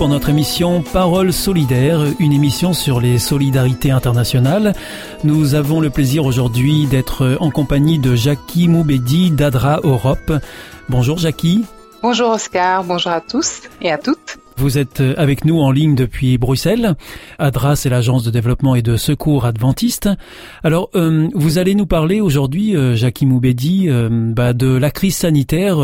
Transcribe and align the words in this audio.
Pour 0.00 0.08
notre 0.08 0.30
émission 0.30 0.82
Parole 0.82 1.30
solidaire, 1.30 2.00
une 2.18 2.32
émission 2.32 2.72
sur 2.72 3.02
les 3.02 3.18
solidarités 3.18 3.90
internationales. 3.90 4.72
Nous 5.24 5.54
avons 5.54 5.78
le 5.82 5.90
plaisir 5.90 6.24
aujourd'hui 6.24 6.86
d'être 6.86 7.36
en 7.38 7.50
compagnie 7.50 7.98
de 7.98 8.14
Jackie 8.14 8.66
Moubedi 8.66 9.30
d'Adra 9.30 9.80
Europe. 9.82 10.32
Bonjour 10.88 11.18
Jackie. 11.18 11.66
Bonjour 12.02 12.30
Oscar, 12.30 12.82
bonjour 12.82 13.12
à 13.12 13.20
tous 13.20 13.60
et 13.82 13.92
à 13.92 13.98
toutes. 13.98 14.38
Vous 14.60 14.76
êtes 14.76 15.02
avec 15.16 15.46
nous 15.46 15.58
en 15.58 15.70
ligne 15.70 15.94
depuis 15.94 16.36
Bruxelles. 16.36 16.94
ADRA, 17.38 17.76
c'est 17.76 17.88
l'agence 17.88 18.24
de 18.24 18.30
développement 18.30 18.74
et 18.74 18.82
de 18.82 18.98
secours 18.98 19.46
adventiste. 19.46 20.10
Alors, 20.62 20.90
euh, 20.94 21.28
vous 21.34 21.56
allez 21.56 21.74
nous 21.74 21.86
parler 21.86 22.20
aujourd'hui, 22.20 22.76
euh, 22.76 22.94
Jackie 22.94 23.24
Moubedi, 23.24 23.86
euh, 23.88 24.10
bah, 24.10 24.52
de 24.52 24.68
la 24.68 24.90
crise 24.90 25.16
sanitaire 25.16 25.76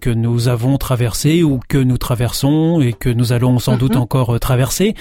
que 0.00 0.10
nous 0.10 0.46
avons 0.46 0.78
traversée 0.78 1.42
ou 1.42 1.58
que 1.68 1.78
nous 1.78 1.98
traversons 1.98 2.80
et 2.80 2.92
que 2.92 3.08
nous 3.08 3.32
allons 3.32 3.58
sans 3.58 3.76
doute 3.76 3.96
mhm. 3.96 4.02
encore 4.02 4.38
traverser. 4.38 4.94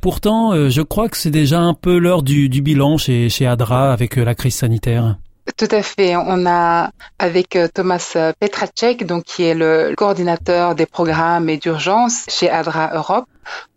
Pourtant, 0.00 0.68
je 0.68 0.82
crois 0.82 1.08
que 1.08 1.16
c'est 1.16 1.32
déjà 1.32 1.60
un 1.60 1.74
peu 1.74 1.98
l'heure 1.98 2.22
du, 2.22 2.48
du 2.48 2.62
bilan 2.62 2.98
chez, 2.98 3.28
chez 3.28 3.48
ADRA 3.48 3.92
avec 3.92 4.14
la 4.14 4.36
crise 4.36 4.54
sanitaire. 4.54 5.16
Tout 5.56 5.68
à 5.70 5.82
fait. 5.82 6.16
On 6.16 6.46
a 6.46 6.90
avec 7.18 7.56
euh, 7.56 7.68
Thomas 7.72 8.12
euh, 8.16 8.32
Petracek, 8.38 9.06
donc 9.06 9.24
qui 9.24 9.44
est 9.44 9.54
le 9.54 9.94
coordinateur 9.96 10.74
des 10.74 10.86
programmes 10.86 11.48
et 11.48 11.56
d'urgence 11.56 12.26
chez 12.28 12.50
ADRA 12.50 12.90
Europe, 12.94 13.26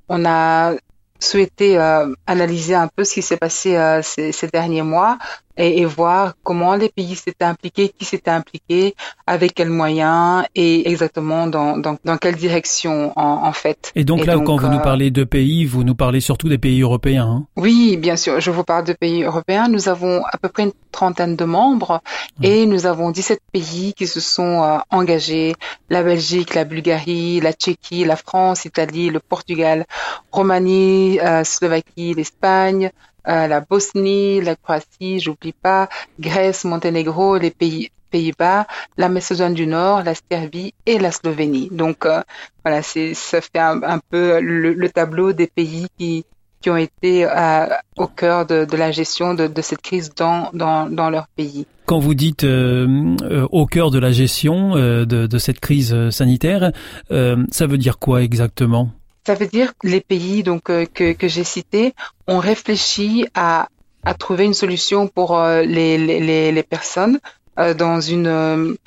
on 0.09 0.25
a 0.25 0.73
souhaité 1.19 1.77
euh, 1.77 2.13
analyser 2.27 2.75
un 2.75 2.87
peu 2.87 3.03
ce 3.03 3.13
qui 3.13 3.21
s'est 3.21 3.37
passé 3.37 3.77
ces, 4.03 4.47
derniers 4.47 4.81
mois 4.81 5.17
et, 5.57 5.81
et, 5.81 5.85
voir 5.85 6.33
comment 6.43 6.75
les 6.75 6.89
pays 6.89 7.15
s'étaient 7.15 7.45
impliqués, 7.45 7.89
qui 7.89 8.05
s'était 8.05 8.31
impliqué, 8.31 8.95
avec 9.27 9.53
quels 9.53 9.69
moyens 9.69 10.45
et 10.55 10.89
exactement 10.89 11.47
dans, 11.47 11.77
dans, 11.77 11.97
dans 12.03 12.17
quelle 12.17 12.35
direction 12.35 13.13
en, 13.15 13.47
en, 13.47 13.53
fait. 13.53 13.91
Et 13.95 14.03
donc 14.03 14.25
là, 14.25 14.37
quand 14.39 14.57
vous 14.57 14.67
nous 14.67 14.77
euh, 14.77 14.79
parlez 14.79 15.11
de 15.11 15.23
pays, 15.23 15.65
vous 15.65 15.83
nous 15.83 15.95
parlez 15.95 16.19
surtout 16.21 16.49
des 16.49 16.57
pays 16.57 16.81
européens. 16.81 17.27
Hein 17.27 17.45
oui, 17.55 17.97
bien 17.97 18.15
sûr, 18.15 18.39
je 18.39 18.51
vous 18.51 18.63
parle 18.63 18.85
de 18.85 18.93
pays 18.93 19.23
européens. 19.23 19.67
Nous 19.67 19.89
avons 19.89 20.23
à 20.25 20.37
peu 20.37 20.49
près 20.49 20.63
une 20.63 20.71
trentaine 20.91 21.35
de 21.35 21.45
membres 21.45 22.01
et 22.41 22.65
nous 22.65 22.85
avons 22.85 23.11
17 23.11 23.39
pays 23.51 23.93
qui 23.93 24.07
se 24.07 24.19
sont 24.19 24.63
euh, 24.63 24.77
engagés. 24.89 25.55
La 25.89 26.03
Belgique, 26.03 26.55
la 26.55 26.63
Bulgarie, 26.63 27.39
la 27.41 27.53
Tchéquie, 27.53 28.05
la 28.05 28.15
France, 28.15 28.63
l'Italie, 28.63 29.09
le 29.09 29.19
Portugal, 29.19 29.85
Roumanie, 30.31 31.19
euh, 31.19 31.43
Slovaquie, 31.43 32.13
l'Espagne, 32.13 32.91
euh, 33.27 33.47
la 33.47 33.61
Bosnie, 33.61 34.41
la 34.41 34.55
Croatie, 34.55 35.19
j'oublie 35.19 35.53
pas, 35.53 35.89
Grèce, 36.19 36.65
Monténégro, 36.65 37.37
les 37.37 37.51
pays 37.51 37.89
Pays-Bas, 38.11 38.67
la 38.95 39.09
Macédoine 39.09 39.55
du 39.55 39.65
Nord, 39.65 40.03
la 40.03 40.13
Serbie 40.13 40.75
et 40.85 40.99
la 40.99 41.09
Slovénie. 41.09 41.69
Donc 41.71 42.05
euh, 42.05 42.21
voilà, 42.63 42.83
c'est 42.83 43.15
ça 43.15 43.41
fait 43.41 43.57
un, 43.57 43.99
peu 44.11 44.39
le, 44.39 44.89
tableau 44.89 45.33
des 45.33 45.47
pays 45.47 45.87
qui 45.97 46.23
qui 46.61 46.69
ont 46.69 46.77
été 46.77 47.25
euh, 47.25 47.65
au 47.97 48.05
cœur 48.05 48.45
de, 48.45 48.65
de, 48.65 48.77
la 48.77 48.91
gestion 48.91 49.33
de, 49.33 49.47
de 49.47 49.61
cette 49.63 49.81
crise 49.81 50.13
dans, 50.15 50.51
dans, 50.53 50.89
dans, 50.89 51.09
leur 51.09 51.27
pays. 51.35 51.65
Quand 51.87 51.97
vous 51.97 52.13
dites 52.13 52.45
au 52.45 53.65
cœur 53.65 53.89
de 53.89 53.99
la 53.99 54.11
gestion 54.11 54.75
de, 54.75 55.03
de, 55.05 55.37
cette 55.39 55.59
crise 55.59 56.09
sanitaire, 56.11 56.71
ça 57.09 57.67
veut 57.67 57.79
dire 57.79 57.97
quoi 57.97 58.21
exactement? 58.21 58.91
Ça 59.25 59.35
veut 59.35 59.47
dire 59.47 59.73
que 59.77 59.87
les 59.87 60.01
pays 60.01 60.43
donc 60.43 60.69
euh, 60.69 60.85
que, 60.85 61.13
que 61.13 61.27
j'ai 61.27 61.43
cités 61.43 61.93
ont 62.27 62.39
réfléchi 62.39 63.25
à, 63.33 63.69
à 64.03 64.13
trouver 64.13 64.45
une 64.45 64.53
solution 64.53 65.07
pour 65.07 65.37
euh, 65.37 65.61
les, 65.61 65.97
les, 65.97 66.51
les, 66.51 66.63
personnes 66.63 67.19
euh, 67.59 67.73
dans 67.73 68.01
une 68.01 68.77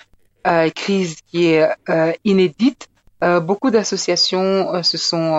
crise 0.74 1.16
qui 1.26 1.47
est 1.47 1.69
inédite. 2.24 2.88
beaucoup 3.20 3.70
d'associations 3.72 4.80
se 4.84 4.97
sont 4.97 5.32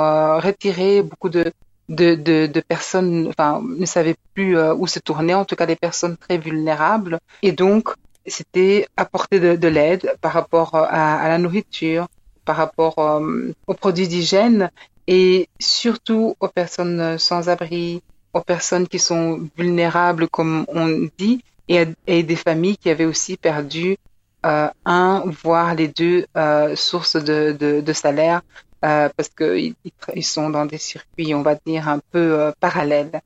retirées, 0.48 1.02
beaucoup 1.02 1.30
de, 1.30 1.54
de, 1.88 2.16
de, 2.16 2.48
de, 2.48 2.60
personnes 2.60 3.28
enfin, 3.30 3.62
ne 3.64 3.86
savaient 3.86 4.18
plus 4.34 4.60
où 4.60 4.86
se 4.86 5.00
tourner, 5.00 5.34
en 5.34 5.46
tout 5.46 5.56
cas 5.56 5.66
des 5.66 5.78
personnes 5.78 6.18
très 6.18 6.38
vulnérables. 6.38 7.20
Et 7.42 7.54
donc, 7.54 7.94
c'était 8.26 8.86
apporter 8.98 9.40
de, 9.40 9.56
de 9.56 9.68
l'aide 9.70 10.14
par 10.20 10.34
rapport 10.34 10.76
à, 10.76 11.22
à, 11.22 11.30
la 11.30 11.38
nourriture, 11.38 12.08
par 12.48 12.58
rapport 12.64 12.98
euh, 12.98 13.54
aux 13.68 13.74
produits 13.84 14.08
d'hygiène 14.08 14.72
et 15.08 15.48
surtout 15.60 16.36
aux 16.40 16.52
personnes 16.62 17.18
sans 17.18 17.50
abri, 17.50 18.02
aux 18.34 18.46
personnes 18.54 18.88
qui 18.88 19.00
sont 19.00 19.48
vulnérables, 19.58 20.28
comme 20.28 20.66
on 20.70 20.88
dit, 21.18 21.38
et, 21.68 21.86
et 22.08 22.24
des 22.24 22.36
familles 22.48 22.78
qui 22.78 22.90
avaient 22.90 23.12
aussi 23.14 23.38
perdu 23.38 23.98
euh, 24.46 24.70
un, 24.86 25.24
voire 25.44 25.76
les 25.76 25.90
deux 25.90 26.26
euh, 26.38 26.76
sources 26.76 27.18
de, 27.30 27.56
de, 27.60 27.82
de 27.82 27.94
salaire 27.94 28.42
euh, 28.86 29.10
parce 29.16 29.30
qu'ils 29.30 29.74
ils 30.16 30.24
sont 30.24 30.50
dans 30.50 30.66
des 30.66 30.78
circuits, 30.78 31.34
on 31.34 31.42
va 31.42 31.56
dire, 31.66 31.90
un 31.90 32.00
peu 32.12 32.40
euh, 32.40 32.52
parallèles. 32.60 33.22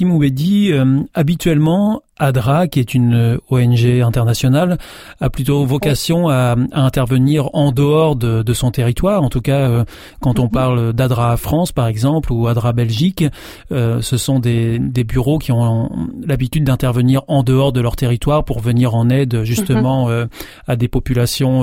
Moubedi, 0.00 0.72
euh, 0.72 1.02
habituellement, 1.12 2.02
ADRA, 2.18 2.68
qui 2.68 2.80
est 2.80 2.94
une 2.94 3.14
euh, 3.14 3.38
ONG 3.50 3.84
internationale, 4.02 4.78
a 5.20 5.30
plutôt 5.30 5.64
vocation 5.64 6.28
à, 6.28 6.56
intervenir 6.72 7.50
en 7.54 7.72
dehors 7.72 8.16
de, 8.16 8.52
son 8.52 8.70
territoire. 8.70 9.22
En 9.22 9.28
tout 9.28 9.40
cas, 9.40 9.68
euh, 9.68 9.84
quand 10.20 10.38
on 10.38 10.44
mhm. 10.44 10.50
parle 10.50 10.92
d'ADRA 10.92 11.36
France, 11.36 11.72
par 11.72 11.86
exemple, 11.86 12.32
ou 12.32 12.46
ADRA 12.46 12.72
Belgique, 12.72 13.24
ce 13.70 14.16
sont 14.16 14.38
des, 14.38 14.78
bureaux 15.04 15.38
qui 15.38 15.52
ont 15.52 15.90
l'habitude 16.26 16.64
d'intervenir 16.64 17.22
en 17.28 17.42
dehors 17.42 17.72
de 17.72 17.80
leur 17.80 17.96
territoire 17.96 18.44
pour 18.44 18.60
venir 18.60 18.94
en 18.94 19.08
aide 19.08 19.44
justement 19.44 20.08
mhm. 20.08 20.28
à 20.66 20.76
des 20.76 20.88
populations 20.88 21.62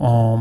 en, 0.00 0.40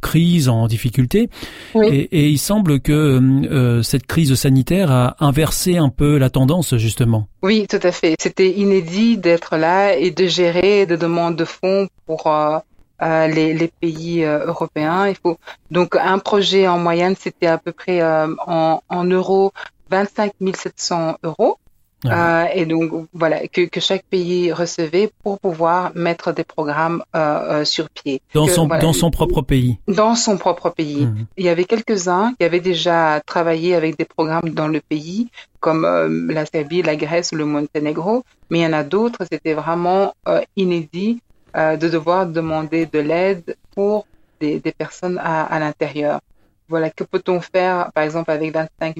crise, 0.00 0.48
en 0.48 0.66
difficulté. 0.66 1.28
Et, 1.74 2.30
il 2.30 2.38
semble 2.38 2.80
que 2.80 2.92
euh, 2.92 3.82
cette 3.82 4.06
crise 4.06 4.34
sanitaire 4.34 4.90
a 4.90 5.16
inversé 5.20 5.76
un 5.76 5.88
peu 5.88 6.18
la 6.18 6.30
tendance, 6.30 6.76
justement. 6.76 7.28
Oui, 7.42 7.66
tout 7.68 7.80
à 7.82 7.92
fait. 7.92 8.16
C'était 8.20 8.50
inédit 8.50 9.16
d'être 9.16 9.56
là 9.56 9.94
et 9.96 10.10
de 10.10 10.26
gérer 10.26 10.84
des 10.86 10.96
demandes 10.96 11.36
de 11.36 11.44
fonds 11.44 11.88
pour 12.06 12.26
euh, 12.26 12.58
euh, 13.02 13.26
les, 13.28 13.54
les, 13.54 13.68
pays 13.68 14.22
européens. 14.24 15.08
Il 15.08 15.16
faut 15.16 15.38
donc 15.70 15.96
un 15.96 16.18
projet 16.18 16.68
en 16.68 16.78
moyenne, 16.78 17.16
c'était 17.18 17.46
à 17.46 17.56
peu 17.56 17.72
près 17.72 18.02
en, 18.02 18.82
en 18.88 19.04
euros 19.04 19.52
25 19.90 20.32
700 20.54 21.16
euros. 21.22 21.58
Euh, 22.06 22.46
et 22.54 22.64
donc 22.64 23.08
voilà 23.12 23.46
que, 23.48 23.66
que, 23.66 23.80
chaque 23.80 24.04
pays 24.04 24.52
recevait 24.52 25.10
pour 25.22 25.38
pouvoir 25.38 25.92
mettre 25.94 26.32
des 26.32 26.44
programmes 26.44 27.02
euh, 27.14 27.60
euh 27.60 27.64
sur 27.64 27.90
pied. 27.90 28.22
Dans 28.32 28.46
son 28.46 28.66
dans 28.66 28.94
son 28.94 29.10
propre 29.10 29.42
pays. 29.42 29.78
Dans 29.86 30.14
son 30.14 30.38
propre 30.38 30.70
pays. 30.70 31.08
Il 31.36 31.44
y 31.44 31.50
avait 31.50 31.64
quelques 31.64 32.08
uns 32.08 32.32
qui 32.38 32.44
avaient 32.44 32.60
déjà 32.60 33.20
travaillé 33.26 33.74
avec 33.74 33.98
des 33.98 34.06
programmes 34.06 34.50
dans 34.50 34.68
le 34.68 34.80
pays, 34.80 35.28
comme 35.60 35.84
euh, 35.84 36.08
la 36.32 36.46
Serbie, 36.46 36.82
la 36.82 36.96
Grèce 36.96 37.32
ou 37.32 37.36
le 37.36 37.44
Monténégro, 37.44 38.24
mais 38.48 38.60
il 38.60 38.62
y 38.62 38.66
en 38.66 38.72
a 38.72 38.82
d'autres. 38.82 39.26
C'était 39.30 39.54
vraiment 39.54 40.14
euh, 40.26 40.40
inédit 40.56 41.20
de 41.54 41.88
devoir 41.88 42.26
demander 42.26 42.86
de 42.86 43.00
l'aide 43.00 43.56
pour 43.74 44.06
des, 44.40 44.60
des 44.60 44.70
personnes 44.70 45.18
à, 45.18 45.42
à 45.42 45.58
l'intérieur. 45.58 46.20
Voilà, 46.68 46.88
que 46.90 47.02
peut-on 47.02 47.40
faire, 47.40 47.90
par 47.92 48.04
exemple, 48.04 48.30
avec 48.30 48.54
25 48.54 48.94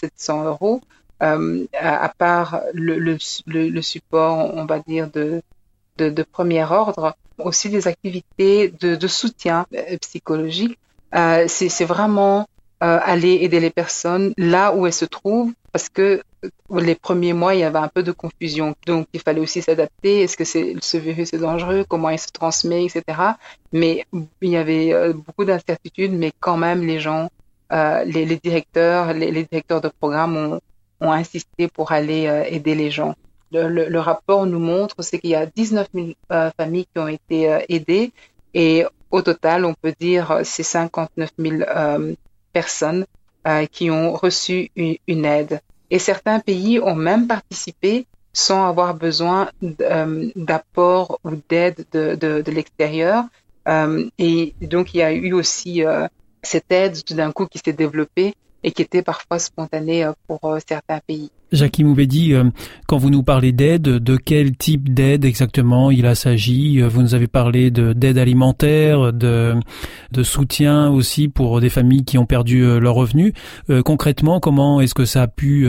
700 0.00 0.44
euros 0.44 0.80
euh, 1.22 1.64
à, 1.72 2.08
part 2.10 2.60
le, 2.74 2.98
le, 2.98 3.18
le, 3.46 3.82
support, 3.82 4.54
on 4.54 4.66
va 4.66 4.80
dire, 4.80 5.10
de, 5.10 5.42
de, 5.98 6.22
premier 6.22 6.64
ordre, 6.64 7.16
aussi 7.38 7.68
des 7.68 7.88
activités 7.88 8.68
de, 8.68 9.06
soutien 9.06 9.66
euh, 9.74 9.96
psychologique. 9.98 10.78
Euh, 11.14 11.44
c'est 11.48 11.84
vraiment 11.84 12.46
euh, 12.82 12.98
aller 13.02 13.38
aider 13.40 13.60
les 13.60 13.70
personnes 13.70 14.34
là 14.36 14.74
où 14.74 14.86
elles 14.86 14.92
se 14.92 15.04
trouvent 15.04 15.52
parce 15.72 15.88
que 15.88 16.22
les 16.70 16.94
premiers 16.94 17.32
mois, 17.32 17.54
il 17.54 17.60
y 17.60 17.64
avait 17.64 17.78
un 17.78 17.88
peu 17.88 18.02
de 18.02 18.12
confusion. 18.12 18.74
Donc, 18.86 19.08
il 19.12 19.20
fallait 19.20 19.40
aussi 19.40 19.62
s'adapter. 19.62 20.22
Est-ce 20.22 20.36
que 20.36 20.44
c'est, 20.44 20.74
ce 20.80 20.96
virus 20.96 21.32
est 21.32 21.38
dangereux? 21.38 21.84
Comment 21.88 22.10
il 22.10 22.18
se 22.18 22.28
transmet, 22.32 22.84
etc. 22.84 23.02
Mais 23.72 24.06
il 24.40 24.50
y 24.50 24.56
avait 24.56 25.12
beaucoup 25.12 25.44
d'incertitudes, 25.44 26.12
mais 26.12 26.32
quand 26.40 26.56
même, 26.56 26.86
les 26.86 26.98
gens, 26.98 27.28
les, 27.70 28.40
directeurs, 28.42 29.12
les, 29.12 29.30
les, 29.30 29.44
directeurs 29.44 29.82
de 29.82 29.88
programme 29.88 30.36
ont, 30.36 30.60
ont 31.00 31.12
insisté 31.12 31.68
pour 31.68 31.92
aller 31.92 32.44
aider 32.50 32.74
les 32.74 32.90
gens 32.90 33.14
le, 33.52 33.98
rapport 33.98 34.46
nous 34.46 34.58
montre, 34.58 34.96
c'est 35.00 35.18
qu'il 35.18 35.30
y 35.30 35.34
a 35.34 35.46
19 35.46 35.88
000 35.94 36.08
euh, 36.32 36.50
familles 36.56 36.86
qui 36.92 36.98
ont 36.98 37.08
été 37.08 37.52
euh, 37.52 37.60
aidées 37.68 38.12
et 38.54 38.84
au 39.10 39.22
total, 39.22 39.64
on 39.64 39.74
peut 39.74 39.94
dire 39.98 40.40
c'est 40.42 40.62
59 40.62 41.30
000 41.38 41.56
euh, 41.62 42.14
personnes 42.52 43.06
qui 43.70 43.92
ont 43.92 44.12
reçu 44.14 44.72
une, 44.74 45.24
aide. 45.24 45.60
Et 45.88 46.00
certains 46.00 46.40
pays 46.40 46.80
ont 46.80 46.96
même 46.96 47.28
participé 47.28 48.08
sans 48.32 48.66
avoir 48.66 48.94
besoin 48.94 49.48
d'apport 49.62 51.20
ou 51.22 51.30
d'aide 51.48 51.86
de, 51.92 52.16
de, 52.16 52.50
l'extérieur. 52.50 53.22
et 54.18 54.54
donc, 54.62 54.94
il 54.94 54.96
y 54.96 55.02
a 55.02 55.12
eu 55.12 55.32
aussi 55.32 55.84
cette 56.42 56.72
aide 56.72 57.04
tout 57.04 57.14
d'un 57.14 57.30
coup 57.30 57.46
qui 57.46 57.60
s'est 57.64 57.72
développée 57.72 58.34
et 58.66 58.72
qui 58.72 58.82
était 58.82 59.02
parfois 59.02 59.38
spontanée 59.38 60.04
euh, 60.04 60.12
pour 60.26 60.40
euh, 60.44 60.58
certains 60.68 60.98
pays. 61.06 61.30
Jackie 61.52 61.84
Moubedi, 61.84 62.34
euh, 62.34 62.50
quand 62.88 62.98
vous 62.98 63.10
nous 63.10 63.22
parlez 63.22 63.52
d'aide, 63.52 63.82
de 63.82 64.16
quel 64.16 64.56
type 64.56 64.92
d'aide 64.92 65.24
exactement 65.24 65.92
il 65.92 66.16
s'agit 66.16 66.80
Vous 66.80 67.00
nous 67.00 67.14
avez 67.14 67.28
parlé 67.28 67.70
d'aide 67.70 68.18
alimentaire, 68.18 69.12
de, 69.12 69.54
de 70.10 70.22
soutien 70.24 70.90
aussi 70.90 71.28
pour 71.28 71.60
des 71.60 71.70
familles 71.70 72.04
qui 72.04 72.18
ont 72.18 72.26
perdu 72.26 72.80
leurs 72.80 72.96
revenus. 72.96 73.32
concrètement, 73.84 74.40
comment 74.40 74.80
est-ce 74.80 74.94
que 74.94 75.04
ça 75.04 75.22
a 75.22 75.26
pu 75.28 75.66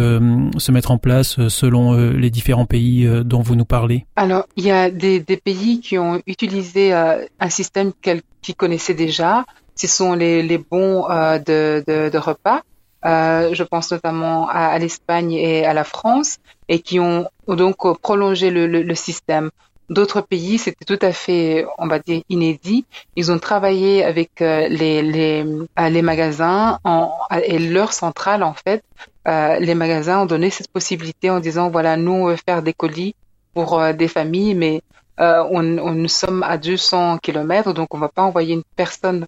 se 0.57 0.71
mettre 0.71 0.89
en 0.89 0.97
place 0.97 1.47
selon 1.47 1.93
les 1.93 2.31
différents 2.31 2.65
pays 2.65 3.07
dont 3.23 3.41
vous 3.41 3.55
nous 3.55 3.65
parlez? 3.65 4.05
Alors, 4.15 4.47
il 4.55 4.65
y 4.65 4.71
a 4.71 4.89
des, 4.89 5.19
des 5.19 5.37
pays 5.37 5.79
qui 5.79 5.99
ont 5.99 6.21
utilisé 6.25 6.93
un 6.93 7.49
système 7.49 7.91
qu'ils 8.01 8.55
connaissaient 8.55 8.95
déjà. 8.95 9.45
Ce 9.75 9.85
sont 9.85 10.13
les, 10.13 10.41
les 10.41 10.57
bons 10.57 11.03
de, 11.07 11.83
de, 11.85 12.09
de 12.09 12.17
repas 12.17 12.63
euh, 13.05 13.53
je 13.53 13.63
pense 13.63 13.91
notamment 13.91 14.49
à, 14.49 14.77
l'Espagne 14.79 15.33
et 15.33 15.65
à 15.65 15.73
la 15.73 15.83
France, 15.83 16.37
et 16.67 16.79
qui 16.79 16.99
ont 16.99 17.27
donc 17.47 17.77
prolongé 18.01 18.49
le, 18.49 18.95
système. 18.95 19.51
D'autres 19.89 20.19
pays, 20.19 20.57
c'était 20.57 20.83
tout 20.83 20.99
à 21.01 21.13
fait, 21.13 21.65
on 21.77 21.87
va 21.87 21.99
dire, 21.99 22.21
inédit. 22.27 22.85
Ils 23.15 23.31
ont 23.31 23.39
travaillé 23.39 24.03
avec 24.03 24.41
euh, 24.41 24.67
les, 24.67 25.01
les, 25.01 25.45
euh, 25.79 25.89
les 25.89 26.01
magasins 26.01 26.79
en, 26.83 27.13
et 27.41 27.57
leur 27.59 27.93
centrale, 27.93 28.43
en 28.43 28.53
fait. 28.53 28.83
les 29.25 29.75
magasins 29.75 30.21
ont 30.23 30.25
donné 30.25 30.49
cette 30.49 30.69
possibilité 30.71 31.29
en 31.29 31.39
disant, 31.39 31.69
voilà, 31.69 31.95
nous, 31.97 32.11
on 32.11 32.25
veut 32.27 32.37
faire 32.37 32.61
des 32.61 32.73
colis 32.73 33.15
pour 33.53 33.81
des 33.93 34.07
familles, 34.07 34.55
mais 34.55 34.81
on, 35.17 35.77
on, 35.77 35.91
nous 35.91 36.07
sommes 36.09 36.43
à 36.43 36.57
200 36.57 37.19
kilomètres, 37.19 37.73
donc 37.73 37.93
on 37.93 37.97
va 37.97 38.09
pas 38.09 38.23
envoyer 38.23 38.53
une 38.53 38.63
personne 38.75 39.25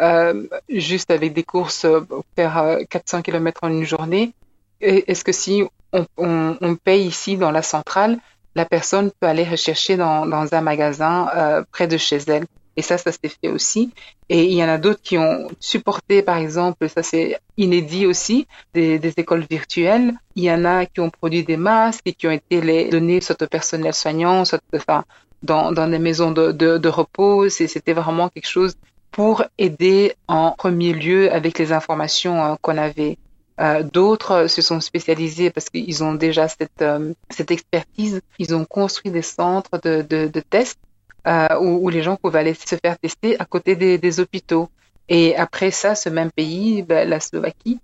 euh, 0.00 0.46
juste 0.68 1.10
avec 1.10 1.32
des 1.32 1.44
courses, 1.44 1.84
euh, 1.84 2.00
faire 2.36 2.78
400 2.88 3.18
euh, 3.18 3.22
km 3.22 3.60
en 3.62 3.68
une 3.68 3.84
journée. 3.84 4.32
Est-ce 4.80 5.24
que 5.24 5.32
si 5.32 5.62
on, 5.92 6.06
on, 6.16 6.56
on, 6.60 6.76
paye 6.76 7.06
ici 7.06 7.36
dans 7.36 7.50
la 7.50 7.62
centrale, 7.62 8.18
la 8.54 8.64
personne 8.64 9.10
peut 9.18 9.26
aller 9.26 9.44
rechercher 9.44 9.96
dans, 9.96 10.26
dans 10.26 10.52
un 10.52 10.60
magasin 10.60 11.28
euh, 11.34 11.64
près 11.72 11.86
de 11.86 11.96
chez 11.96 12.18
elle 12.26 12.46
et 12.76 12.82
ça, 12.82 12.98
ça 12.98 13.12
s'est 13.12 13.28
fait 13.28 13.48
aussi. 13.48 13.92
Et 14.28 14.44
il 14.44 14.54
y 14.54 14.64
en 14.64 14.68
a 14.68 14.78
d'autres 14.78 15.00
qui 15.02 15.16
ont 15.16 15.48
supporté, 15.60 16.22
par 16.22 16.38
exemple, 16.38 16.88
ça 16.88 17.02
c'est 17.02 17.38
inédit 17.56 18.06
aussi, 18.06 18.48
des, 18.72 18.98
des, 18.98 19.14
écoles 19.16 19.46
virtuelles. 19.48 20.12
Il 20.34 20.44
y 20.44 20.50
en 20.50 20.64
a 20.64 20.84
qui 20.86 21.00
ont 21.00 21.10
produit 21.10 21.44
des 21.44 21.56
masques 21.56 22.02
et 22.06 22.12
qui 22.12 22.26
ont 22.26 22.32
été 22.32 22.60
les 22.60 22.88
donnés 22.88 23.20
soit 23.20 23.40
au 23.40 23.46
personnel 23.46 23.94
soignant, 23.94 24.44
soit 24.44 24.60
enfin, 24.74 25.04
dans, 25.42 25.70
dans 25.70 25.86
des 25.88 26.00
maisons 26.00 26.32
de, 26.32 26.50
de, 26.50 26.78
de 26.78 26.88
repos. 26.88 27.48
C'était 27.48 27.92
vraiment 27.92 28.28
quelque 28.28 28.48
chose 28.48 28.76
pour 29.14 29.44
aider 29.58 30.16
en 30.26 30.50
premier 30.50 30.92
lieu 30.92 31.32
avec 31.32 31.56
les 31.60 31.70
informations 31.72 32.44
euh, 32.44 32.54
qu'on 32.60 32.76
avait. 32.76 33.16
Euh, 33.60 33.84
d'autres 33.84 34.48
se 34.48 34.60
sont 34.60 34.80
spécialisés 34.80 35.50
parce 35.50 35.70
qu'ils 35.70 36.02
ont 36.02 36.14
déjà 36.14 36.48
cette, 36.48 36.82
euh, 36.82 37.14
cette 37.30 37.52
expertise. 37.52 38.20
Ils 38.40 38.56
ont 38.56 38.64
construit 38.64 39.12
des 39.12 39.22
centres 39.22 39.78
de, 39.80 40.02
de, 40.02 40.26
de 40.26 40.40
tests 40.40 40.80
où, 41.26 41.78
où, 41.82 41.88
les 41.88 42.02
gens 42.02 42.16
pouvaient 42.16 42.40
aller 42.40 42.54
se 42.54 42.74
faire 42.74 42.98
tester 42.98 43.40
à 43.40 43.44
côté 43.44 43.76
des, 43.76 43.96
des 43.96 44.20
hôpitaux. 44.20 44.68
Et 45.08 45.36
après 45.36 45.70
ça, 45.70 45.94
ce 45.94 46.08
même 46.08 46.32
pays, 46.32 46.82
ben, 46.82 47.08
la 47.08 47.18
Slovaquie, 47.18 47.78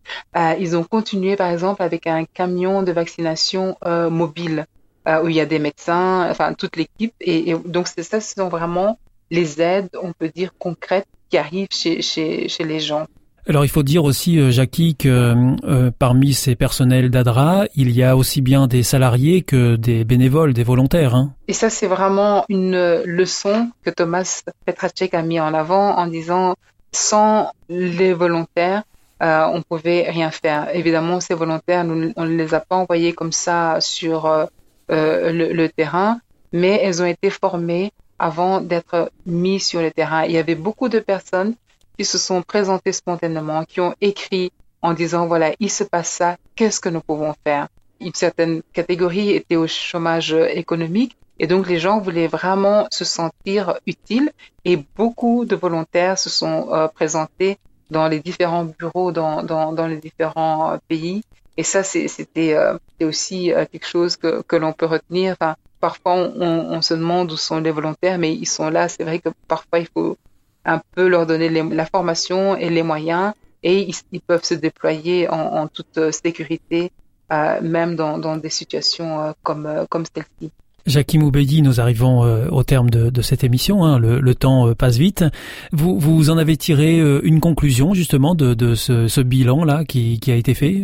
ils 0.59 0.76
ont 0.76 0.85
continué 0.85 1.37
par 1.37 1.50
exemple 1.50 1.83
avec 1.83 2.06
un 2.06 2.26
camion 2.26 2.83
de 2.83 2.93
vaccination 2.93 3.79
mobile 4.11 4.67
où 5.06 5.29
il 5.29 5.37
y 5.37 5.41
a 5.41 5.47
des 5.47 5.59
médecins, 5.59 6.29
enfin 6.31 6.53
toute 6.53 6.76
l'équipe. 6.76 7.15
Et, 7.19 7.50
et 7.50 7.55
donc 7.55 7.88
c'est 7.88 8.03
ça, 8.03 8.21
ce 8.21 8.35
sont 8.35 8.49
vraiment 8.50 8.99
les 9.31 9.62
aides, 9.62 9.88
on 10.03 10.12
peut 10.12 10.29
dire 10.29 10.53
concrètes 10.59 11.09
qui 11.31 11.38
arrivent 11.38 11.69
chez, 11.71 12.03
chez, 12.03 12.49
chez 12.49 12.65
les 12.65 12.81
gens. 12.81 13.06
Alors 13.49 13.65
il 13.65 13.69
faut 13.69 13.82
dire 13.82 14.05
aussi, 14.05 14.38
euh, 14.38 14.50
Jackie, 14.50 14.94
que 14.94 15.35
euh, 15.65 15.91
parmi 15.99 16.35
ces 16.35 16.55
personnels 16.55 17.11
d'ADRA, 17.11 17.65
il 17.75 17.91
y 17.91 18.03
a 18.03 18.17
aussi 18.17 18.43
bien 18.43 18.67
des 18.67 18.82
salariés 18.82 19.43
que 19.43 19.77
des 19.77 20.05
bénévoles, 20.05 20.53
des 20.53 20.62
volontaires. 20.62 21.15
Hein. 21.15 21.32
Et 21.49 21.53
ça, 21.53 21.71
c'est 21.71 21.87
vraiment 21.87 22.44
une 22.49 23.03
leçon 23.05 23.71
que 23.82 23.91
Thomas 23.91 24.43
Petracek 24.67 25.15
a 25.15 25.23
mis 25.23 25.41
en 25.41 25.55
avant 25.55 25.97
en 25.97 26.06
disant, 26.06 26.55
sans 26.93 27.50
les 27.69 28.12
volontaires, 28.12 28.83
euh, 29.23 29.44
on 29.53 29.62
pouvait 29.62 30.09
rien 30.11 30.31
faire. 30.31 30.75
Évidemment, 30.75 31.21
ces 31.21 31.35
volontaires, 31.35 31.85
nous, 31.85 32.12
on 32.17 32.25
ne 32.25 32.37
les 32.37 32.55
a 32.55 32.61
pas 32.61 32.76
envoyés 32.76 33.12
comme 33.12 33.33
ça 33.33 33.79
sur 33.81 34.26
euh, 34.26 34.47
le, 34.88 35.53
le, 35.53 35.69
terrain, 35.69 36.21
mais 36.53 36.81
elles 36.83 37.03
ont 37.03 37.06
été 37.06 37.31
formées 37.31 37.93
avant 38.20 38.61
d'être 38.61 39.11
mis 39.26 39.58
sur 39.58 39.81
le 39.81 39.90
terrain. 39.90 40.25
Il 40.25 40.32
y 40.32 40.38
avait 40.38 40.55
beaucoup 40.55 40.88
de 40.88 41.00
personnes 41.00 41.55
qui 41.99 42.05
se 42.05 42.19
sont 42.19 42.43
présentées 42.43 42.93
spontanément, 42.93 43.64
qui 43.64 43.81
ont 43.81 43.94
écrit 44.00 44.52
en 44.82 44.93
disant, 44.93 45.26
voilà, 45.26 45.52
il 45.58 45.70
se 45.70 45.84
passe 45.84 46.11
ça, 46.11 46.37
qu'est-ce 46.55 46.81
que 46.81 46.90
nous 46.90 47.00
pouvons 47.00 47.35
faire? 47.45 47.68
Une 48.00 48.14
certaine 48.14 48.62
catégorie 48.73 49.30
était 49.30 49.56
au 49.56 49.66
chômage 49.66 50.33
économique 50.33 51.16
et 51.38 51.47
donc 51.47 51.68
les 51.68 51.78
gens 51.78 51.99
voulaient 52.00 52.26
vraiment 52.26 52.87
se 52.90 53.04
sentir 53.04 53.78
utiles 53.87 54.30
et 54.66 54.76
beaucoup 54.97 55.47
de 55.47 55.56
volontaires 55.56 56.18
se 56.18 56.28
sont 56.28 56.68
euh, 56.73 56.88
présentés 56.88 57.59
dans 57.90 58.06
les 58.09 58.21
différents 58.21 58.64
bureaux 58.64 59.12
dans, 59.12 59.42
dans, 59.42 59.73
dans 59.73 59.87
les 59.87 59.97
différents 59.97 60.73
euh, 60.73 60.76
pays. 60.88 61.23
Et 61.56 61.62
ça, 61.62 61.83
c'était 61.83 62.54
euh, 62.54 62.78
aussi 63.02 63.52
quelque 63.71 63.87
chose 63.87 64.16
que, 64.16 64.42
que 64.42 64.56
l'on 64.56 64.73
peut 64.73 64.87
retenir. 64.87 65.37
Parfois 65.80 66.14
on, 66.14 66.82
se 66.82 66.94
demande 66.94 67.32
où 67.32 67.37
sont 67.37 67.60
les 67.60 67.70
volontaires, 67.70 68.18
mais 68.18 68.34
ils 68.34 68.46
sont 68.46 68.70
là. 68.70 68.88
C'est 68.88 69.04
vrai 69.04 69.18
que 69.18 69.30
parfois 69.49 69.78
il 69.78 69.88
faut 69.88 70.16
un 70.64 70.80
peu 70.94 71.08
leur 71.08 71.26
donner 71.26 71.49
la 71.49 71.87
formation 71.87 72.56
et 72.56 72.70
les 72.70 72.82
moyens, 72.82 73.32
et 73.62 73.88
ils, 74.12 74.20
peuvent 74.20 74.44
se 74.44 74.54
déployer 74.54 75.28
en, 75.28 75.66
toute 75.68 76.10
sécurité, 76.12 76.92
euh, 77.32 77.60
même 77.60 77.96
dans, 77.96 78.37
des 78.37 78.49
situations 78.50 79.20
euh, 79.20 79.32
comme, 79.42 79.66
euh, 79.66 79.87
comme 79.88 80.04
celle-ci. 80.04 80.50
Jackie 80.87 81.18
Moubedi, 81.18 81.62
nous 81.62 81.80
arrivons 81.80 82.22
au 82.50 82.62
terme 82.62 82.90
de, 82.90 83.22
cette 83.22 83.44
émission. 83.44 83.84
Hein. 83.84 83.99
le, 83.99 84.34
temps 84.34 84.75
passe 84.75 84.96
vite. 84.96 85.25
Vous, 85.72 85.99
vous 85.99 86.30
en 86.30 86.38
avez 86.38 86.56
tiré 86.56 86.99
une 87.22 87.40
conclusion 87.40 87.94
justement 87.94 88.34
de, 88.34 88.75
ce, 88.75 89.20
bilan 89.20 89.64
là 89.64 89.84
qui, 89.84 90.18
a 90.28 90.34
été 90.34 90.54
fait 90.54 90.82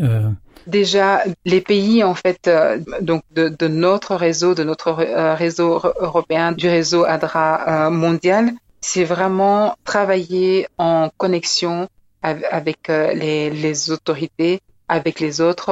Déjà, 0.66 1.22
les 1.44 1.60
pays 1.60 2.02
en 2.02 2.14
fait 2.14 2.48
euh, 2.48 2.80
donc 3.00 3.22
de, 3.32 3.68
notre 3.68 4.16
réseau, 4.16 4.54
de 4.54 4.64
notre 4.64 4.88
euh, 4.88 5.34
réseau 5.34 5.80
européen, 6.00 6.50
du 6.50 6.68
réseau 6.68 7.04
ADRA 7.04 7.86
euh, 7.86 7.90
mondial, 7.90 8.50
c'est 8.80 9.04
vraiment 9.04 9.76
travailler 9.84 10.66
en 10.76 11.08
connexion 11.16 11.88
avec 12.22 12.88
les, 12.88 13.90
autorités, 13.92 14.60
avec 14.88 15.20
les 15.20 15.40
autres 15.40 15.70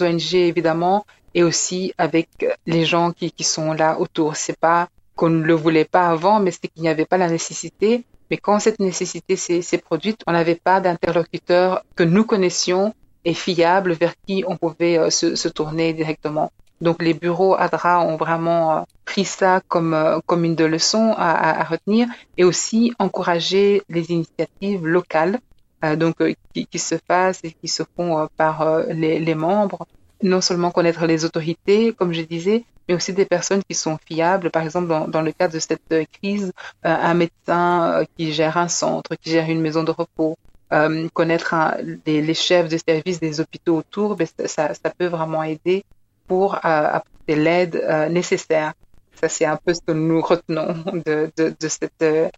ONG 0.00 0.34
évidemment, 0.34 1.06
et 1.36 1.44
aussi 1.44 1.92
avec 1.98 2.28
les 2.66 2.86
gens 2.86 3.12
qui, 3.12 3.30
qui 3.30 3.44
sont 3.44 3.74
là 3.74 4.00
autour. 4.00 4.34
C'est 4.36 4.58
pas 4.58 4.88
qu'on 5.14 5.28
ne 5.28 5.44
le 5.44 5.52
voulait 5.54 5.84
pas 5.84 6.08
avant, 6.08 6.40
mais 6.40 6.50
c'est 6.50 6.66
qu'il 6.66 6.82
n'y 6.82 6.88
avait 6.88 7.04
pas 7.04 7.18
la 7.18 7.28
nécessité. 7.28 8.06
Mais 8.30 8.38
quand 8.38 8.58
cette 8.58 8.80
nécessité 8.80 9.36
s'est 9.36 9.78
produite, 9.78 10.22
on 10.26 10.32
n'avait 10.32 10.56
pas 10.56 10.80
d'interlocuteur 10.80 11.84
que 11.94 12.02
nous 12.02 12.24
connaissions 12.24 12.94
et 13.26 13.34
fiable 13.34 13.92
vers 13.92 14.14
qui 14.26 14.44
on 14.46 14.56
pouvait 14.56 14.98
euh, 14.98 15.10
se, 15.10 15.34
se, 15.34 15.48
tourner 15.48 15.92
directement. 15.92 16.50
Donc 16.80 17.02
les 17.02 17.12
bureaux 17.12 17.54
ADRA 17.54 18.00
ont 18.00 18.16
vraiment 18.16 18.78
euh, 18.78 18.80
pris 19.04 19.24
ça 19.24 19.60
comme, 19.68 19.92
euh, 19.92 20.20
comme 20.26 20.44
une 20.44 20.54
de 20.54 20.64
leçons 20.64 21.12
à, 21.16 21.60
à, 21.60 21.64
retenir 21.64 22.08
et 22.38 22.44
aussi 22.44 22.92
encourager 22.98 23.82
les 23.88 24.10
initiatives 24.10 24.86
locales 24.86 25.38
donc 25.98 26.16
qui, 26.54 26.66
qui, 26.66 26.78
se 26.78 26.96
fassent 27.06 27.44
et 27.44 27.52
qui 27.52 27.68
se 27.68 27.82
font 27.94 28.26
par 28.36 28.86
les, 28.88 29.20
les, 29.20 29.34
membres. 29.34 29.86
Non 30.22 30.40
seulement 30.40 30.70
connaître 30.70 31.06
les 31.06 31.24
autorités, 31.24 31.92
comme 31.92 32.12
je 32.12 32.22
disais, 32.22 32.64
mais 32.88 32.94
aussi 32.94 33.12
des 33.12 33.26
personnes 33.26 33.62
qui 33.68 33.74
sont 33.74 33.98
fiables. 34.06 34.50
Par 34.50 34.62
exemple, 34.62 34.88
dans, 34.88 35.08
dans 35.08 35.22
le 35.22 35.32
cadre 35.32 35.54
de 35.54 35.58
cette 35.58 35.94
crise, 36.12 36.52
un 36.82 37.14
médecin 37.14 38.04
qui 38.16 38.32
gère 38.32 38.56
un 38.56 38.68
centre, 38.68 39.14
qui 39.16 39.30
gère 39.30 39.50
une 39.50 39.60
maison 39.60 39.82
de 39.82 39.90
repos, 39.90 40.36
euh, 40.72 41.08
connaître 41.12 41.54
les, 42.06 42.22
les, 42.22 42.34
chefs 42.34 42.68
de 42.68 42.76
service 42.76 43.20
des 43.20 43.40
hôpitaux 43.40 43.76
autour, 43.76 44.16
ben, 44.16 44.26
ça, 44.46 44.74
ça, 44.74 44.90
peut 44.96 45.06
vraiment 45.06 45.42
aider 45.42 45.84
pour 46.26 46.54
euh, 46.56 46.58
apporter 46.64 47.36
l'aide 47.36 47.76
euh, 47.76 48.08
nécessaire. 48.08 48.72
Ça, 49.14 49.28
c'est 49.28 49.44
un 49.44 49.58
peu 49.64 49.72
ce 49.72 49.80
que 49.86 49.92
nous 49.92 50.20
retenons 50.20 50.74
de, 51.06 51.30
de, 51.36 51.54
de 51.58 51.68
cette 51.68 52.02
euh, 52.02 52.28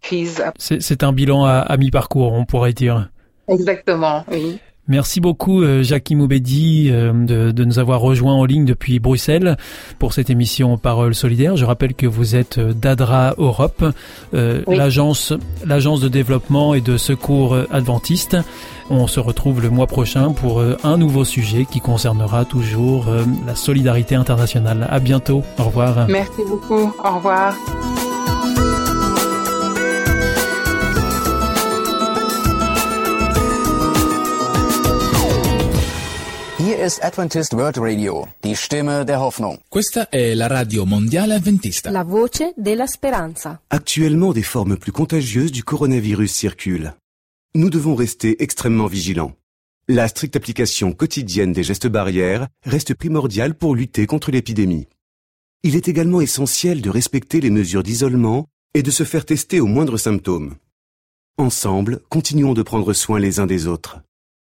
crise. 0.00 0.44
C'est 0.58 1.02
un 1.02 1.12
bilan 1.12 1.44
à, 1.44 1.58
à 1.58 1.76
mi-parcours, 1.76 2.32
on 2.32 2.44
pourrait 2.44 2.72
dire. 2.72 3.10
Exactement, 3.48 4.24
oui. 4.30 4.58
Merci 4.88 5.20
beaucoup 5.20 5.62
euh, 5.62 5.84
Jackie 5.84 6.16
Moubedi 6.16 6.88
euh, 6.90 7.12
de, 7.12 7.52
de, 7.52 7.64
nous 7.64 7.78
avoir 7.78 8.00
rejoints 8.00 8.34
en 8.34 8.44
ligne 8.44 8.64
depuis 8.64 8.98
Bruxelles 8.98 9.56
pour 10.00 10.12
cette 10.12 10.28
émission 10.28 10.76
Parole 10.76 11.14
solidaire. 11.14 11.56
Je 11.56 11.64
rappelle 11.64 11.94
que 11.94 12.06
vous 12.06 12.34
êtes 12.34 12.58
euh, 12.58 12.72
d'ADRA 12.72 13.34
Europe, 13.38 13.84
l'agence 14.32 15.32
l'agence 15.64 16.00
de 16.00 16.08
développement 16.08 16.74
et 16.74 16.80
de 16.80 16.96
secours 16.96 17.56
adventiste. 17.70 18.36
On 18.90 19.06
se 19.06 19.20
retrouve 19.20 19.62
le 19.62 19.70
mois 19.70 19.86
prochain 19.86 20.32
pour 20.32 20.60
un 20.60 20.96
nouveau 20.96 21.24
sujet 21.24 21.64
qui 21.64 21.80
concernera 21.80 22.44
toujours 22.44 23.06
la 23.46 23.54
solidarité 23.54 24.16
internationale. 24.16 24.86
À 24.90 24.98
bientôt. 24.98 25.42
Au 25.58 25.64
revoir. 25.64 26.06
Merci 26.08 26.42
beaucoup. 26.48 26.92
Au 27.02 27.16
revoir. 27.16 27.54
Hier 36.72 36.86
ist 36.86 37.04
Adventist 37.04 37.52
World 37.52 37.76
Radio, 37.78 38.26
die 38.42 38.56
Stimme 38.56 39.04
der 39.04 39.20
Hoffnung. 39.20 39.58
Questa 39.68 40.08
è 40.08 40.32
la 40.32 40.46
radio 40.46 40.86
mondiale 40.86 41.34
adventista. 41.34 41.90
La 41.90 42.02
voce 42.02 42.54
della 42.56 42.86
speranza. 42.86 43.60
Actuellement, 43.68 44.32
des 44.32 44.42
formes 44.42 44.78
plus 44.78 44.90
contagieuses 44.90 45.52
du 45.52 45.64
coronavirus 45.64 46.32
circulent. 46.32 46.94
Nous 47.54 47.68
devons 47.68 47.94
rester 47.94 48.42
extrêmement 48.42 48.86
vigilants. 48.86 49.34
La 49.86 50.08
stricte 50.08 50.34
application 50.34 50.92
quotidienne 50.92 51.52
des 51.52 51.62
gestes 51.62 51.88
barrières 51.88 52.48
reste 52.64 52.94
primordiale 52.94 53.52
pour 53.54 53.74
lutter 53.74 54.06
contre 54.06 54.30
l'épidémie. 54.30 54.88
Il 55.62 55.76
est 55.76 55.88
également 55.88 56.22
essentiel 56.22 56.80
de 56.80 56.88
respecter 56.88 57.42
les 57.42 57.50
mesures 57.50 57.82
d'isolement 57.82 58.46
et 58.72 58.82
de 58.82 58.90
se 58.90 59.04
faire 59.04 59.26
tester 59.26 59.60
aux 59.60 59.66
moindres 59.66 60.00
symptômes. 60.00 60.54
Ensemble, 61.36 62.00
continuons 62.08 62.54
de 62.54 62.62
prendre 62.62 62.94
soin 62.94 63.18
les 63.18 63.40
uns 63.40 63.46
des 63.46 63.66
autres. 63.66 64.00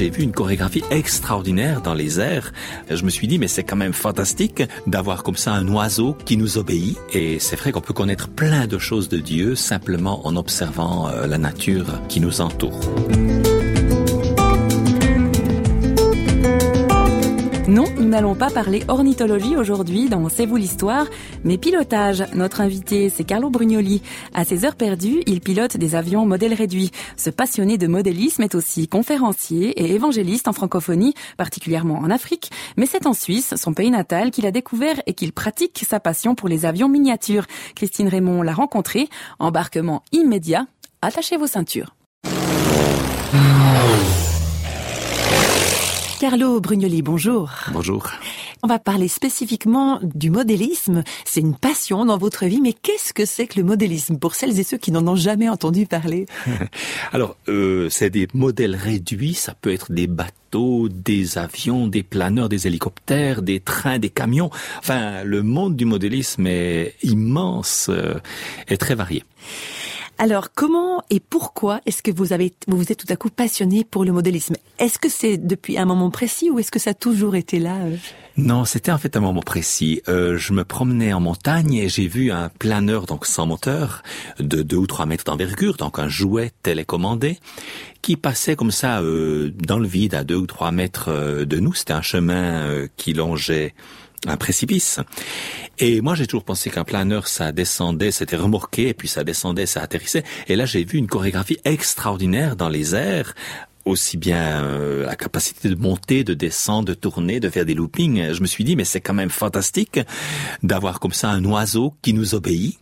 J'ai 0.00 0.08
vu 0.08 0.22
une 0.22 0.32
chorégraphie 0.32 0.82
extraordinaire 0.90 1.82
dans 1.82 1.92
les 1.92 2.20
airs. 2.20 2.54
Je 2.88 3.04
me 3.04 3.10
suis 3.10 3.28
dit, 3.28 3.38
mais 3.38 3.48
c'est 3.48 3.64
quand 3.64 3.76
même 3.76 3.92
fantastique 3.92 4.62
d'avoir 4.86 5.22
comme 5.22 5.36
ça 5.36 5.52
un 5.52 5.68
oiseau 5.68 6.16
qui 6.24 6.38
nous 6.38 6.56
obéit. 6.56 6.96
Et 7.12 7.38
c'est 7.38 7.56
vrai 7.56 7.70
qu'on 7.70 7.82
peut 7.82 7.92
connaître 7.92 8.30
plein 8.30 8.66
de 8.66 8.78
choses 8.78 9.10
de 9.10 9.18
Dieu 9.18 9.56
simplement 9.56 10.26
en 10.26 10.36
observant 10.36 11.08
euh, 11.08 11.26
la 11.26 11.36
nature 11.36 12.00
qui 12.08 12.20
nous 12.20 12.40
entoure. 12.40 12.80
Non, 17.70 17.84
nous 17.96 18.08
n'allons 18.08 18.34
pas 18.34 18.50
parler 18.50 18.82
ornithologie 18.88 19.56
aujourd'hui 19.56 20.08
dans 20.08 20.28
C'est 20.28 20.44
vous 20.44 20.56
l'histoire, 20.56 21.06
mais 21.44 21.56
pilotage. 21.56 22.24
Notre 22.34 22.62
invité, 22.62 23.10
c'est 23.10 23.22
Carlo 23.22 23.48
Brugnoli. 23.48 24.02
À 24.34 24.44
ses 24.44 24.64
heures 24.64 24.74
perdues, 24.74 25.22
il 25.26 25.40
pilote 25.40 25.76
des 25.76 25.94
avions 25.94 26.26
modèle 26.26 26.52
réduit. 26.52 26.90
Ce 27.16 27.30
passionné 27.30 27.78
de 27.78 27.86
modélisme 27.86 28.42
est 28.42 28.56
aussi 28.56 28.88
conférencier 28.88 29.68
et 29.80 29.94
évangéliste 29.94 30.48
en 30.48 30.52
francophonie, 30.52 31.14
particulièrement 31.36 32.00
en 32.00 32.10
Afrique, 32.10 32.50
mais 32.76 32.86
c'est 32.86 33.06
en 33.06 33.12
Suisse, 33.12 33.54
son 33.54 33.72
pays 33.72 33.92
natal, 33.92 34.32
qu'il 34.32 34.46
a 34.46 34.50
découvert 34.50 35.00
et 35.06 35.14
qu'il 35.14 35.32
pratique 35.32 35.84
sa 35.88 36.00
passion 36.00 36.34
pour 36.34 36.48
les 36.48 36.66
avions 36.66 36.88
miniatures. 36.88 37.46
Christine 37.76 38.08
Raymond 38.08 38.42
l'a 38.42 38.52
rencontré. 38.52 39.08
Embarquement 39.38 40.02
immédiat. 40.10 40.66
Attachez 41.02 41.36
vos 41.36 41.46
ceintures. 41.46 41.94
Carlo 46.20 46.60
Brugnoli, 46.60 47.00
bonjour. 47.00 47.50
Bonjour. 47.72 48.10
On 48.62 48.68
va 48.68 48.78
parler 48.78 49.08
spécifiquement 49.08 50.00
du 50.02 50.28
modélisme. 50.28 51.02
C'est 51.24 51.40
une 51.40 51.56
passion 51.56 52.04
dans 52.04 52.18
votre 52.18 52.44
vie, 52.44 52.60
mais 52.60 52.74
qu'est-ce 52.74 53.14
que 53.14 53.24
c'est 53.24 53.46
que 53.46 53.58
le 53.58 53.64
modélisme 53.64 54.18
pour 54.18 54.34
celles 54.34 54.60
et 54.60 54.62
ceux 54.62 54.76
qui 54.76 54.92
n'en 54.92 55.08
ont 55.08 55.16
jamais 55.16 55.48
entendu 55.48 55.86
parler 55.86 56.26
Alors, 57.12 57.36
euh, 57.48 57.88
c'est 57.88 58.10
des 58.10 58.28
modèles 58.34 58.76
réduits, 58.76 59.32
ça 59.32 59.54
peut 59.54 59.72
être 59.72 59.92
des 59.92 60.06
bateaux, 60.06 60.90
des 60.90 61.38
avions, 61.38 61.86
des 61.86 62.02
planeurs, 62.02 62.50
des 62.50 62.66
hélicoptères, 62.66 63.40
des 63.40 63.60
trains, 63.60 63.98
des 63.98 64.10
camions. 64.10 64.50
Enfin, 64.78 65.24
le 65.24 65.42
monde 65.42 65.74
du 65.74 65.86
modélisme 65.86 66.46
est 66.46 66.96
immense 67.02 67.86
euh, 67.88 68.20
et 68.68 68.76
très 68.76 68.94
varié. 68.94 69.24
Alors, 70.22 70.52
comment 70.54 71.02
et 71.08 71.18
pourquoi 71.18 71.80
est-ce 71.86 72.02
que 72.02 72.10
vous 72.10 72.34
avez, 72.34 72.52
vous 72.68 72.76
vous 72.76 72.92
êtes 72.92 72.98
tout 72.98 73.10
à 73.10 73.16
coup 73.16 73.30
passionné 73.30 73.84
pour 73.90 74.04
le 74.04 74.12
modélisme? 74.12 74.54
Est-ce 74.78 74.98
que 74.98 75.08
c'est 75.08 75.38
depuis 75.38 75.78
un 75.78 75.86
moment 75.86 76.10
précis 76.10 76.50
ou 76.50 76.58
est-ce 76.58 76.70
que 76.70 76.78
ça 76.78 76.90
a 76.90 76.94
toujours 76.94 77.36
été 77.36 77.58
là 77.58 77.76
euh? 77.76 77.96
Non, 78.36 78.66
c'était 78.66 78.92
en 78.92 78.98
fait 78.98 79.16
un 79.16 79.20
moment 79.20 79.40
précis. 79.40 80.02
Euh, 80.08 80.36
je 80.36 80.52
me 80.52 80.62
promenais 80.62 81.14
en 81.14 81.20
montagne 81.20 81.72
et 81.72 81.88
j'ai 81.88 82.06
vu 82.06 82.30
un 82.32 82.50
planeur, 82.50 83.06
donc 83.06 83.24
sans 83.24 83.46
moteur, 83.46 84.02
de 84.38 84.60
deux 84.60 84.76
ou 84.76 84.86
trois 84.86 85.06
mètres 85.06 85.24
d'envergure, 85.24 85.78
donc 85.78 85.98
un 85.98 86.08
jouet 86.08 86.50
télécommandé, 86.62 87.38
qui 88.02 88.18
passait 88.18 88.56
comme 88.56 88.72
ça 88.72 89.00
euh, 89.00 89.50
dans 89.56 89.78
le 89.78 89.88
vide 89.88 90.14
à 90.14 90.22
deux 90.22 90.36
ou 90.36 90.46
trois 90.46 90.70
mètres 90.70 91.08
euh, 91.08 91.46
de 91.46 91.58
nous. 91.60 91.72
C'était 91.72 91.94
un 91.94 92.02
chemin 92.02 92.60
euh, 92.60 92.88
qui 92.98 93.14
longeait 93.14 93.72
un 94.26 94.36
précipice. 94.36 95.00
Et 95.78 96.00
moi, 96.00 96.14
j'ai 96.14 96.26
toujours 96.26 96.44
pensé 96.44 96.70
qu'un 96.70 96.84
planeur, 96.84 97.28
ça 97.28 97.52
descendait, 97.52 98.10
c'était 98.10 98.36
remorqué, 98.36 98.88
et 98.88 98.94
puis 98.94 99.08
ça 99.08 99.24
descendait, 99.24 99.66
ça 99.66 99.82
atterrissait. 99.82 100.24
Et 100.48 100.56
là, 100.56 100.66
j'ai 100.66 100.84
vu 100.84 100.98
une 100.98 101.06
chorégraphie 101.06 101.58
extraordinaire 101.64 102.56
dans 102.56 102.68
les 102.68 102.94
airs, 102.94 103.34
aussi 103.86 104.18
bien 104.18 104.62
euh, 104.62 105.06
la 105.06 105.16
capacité 105.16 105.68
de 105.68 105.74
monter, 105.74 106.22
de 106.22 106.34
descendre, 106.34 106.88
de 106.88 106.94
tourner, 106.94 107.40
de 107.40 107.48
faire 107.48 107.64
des 107.64 107.74
loopings. 107.74 108.32
Je 108.32 108.42
me 108.42 108.46
suis 108.46 108.64
dit, 108.64 108.76
mais 108.76 108.84
c'est 108.84 109.00
quand 109.00 109.14
même 109.14 109.30
fantastique 109.30 110.00
d'avoir 110.62 111.00
comme 111.00 111.12
ça 111.12 111.30
un 111.30 111.44
oiseau 111.44 111.94
qui 112.02 112.12
nous 112.12 112.34
obéit. 112.34 112.78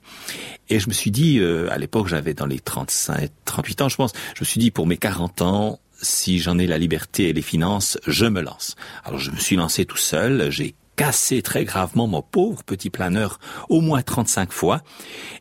Et 0.71 0.80
je 0.80 0.88
me 0.88 0.92
suis 0.92 1.11
dit, 1.11 1.38
euh, 1.38 1.71
à 1.71 1.78
l'époque, 1.78 2.09
j'avais 2.09 2.35
dans 2.35 2.47
les 2.47 2.59
35, 2.59 3.30
38 3.45 3.83
ans, 3.83 3.88
je 3.88 3.97
pense, 3.97 4.12
je 4.35 4.40
me 4.40 4.45
suis 4.45 4.61
dit, 4.61 4.71
pour 4.71 4.87
mes 4.87 4.99
40 4.99 5.42
ans, 5.42 5.80
si 6.00 6.38
j'en 6.38 6.59
ai 6.59 6.66
la 6.66 6.78
liberté 6.78 7.28
et 7.28 7.33
les 7.33 7.42
finances, 7.42 7.99
je 8.07 8.26
me 8.26 8.40
lance. 8.40 8.76
Alors 9.04 9.18
je 9.18 9.30
me 9.30 9.37
suis 9.37 9.57
lancé 9.57 9.85
tout 9.85 9.97
seul, 9.97 10.50
j'ai 10.50 10.75
cassé 10.99 11.43
très 11.43 11.65
gravement 11.65 12.08
mon 12.08 12.23
pauvre 12.23 12.65
petit 12.65 12.91
planeur 12.91 13.39
au 13.69 13.80
moins 13.80 14.02
35 14.02 14.50
fois. 14.50 14.82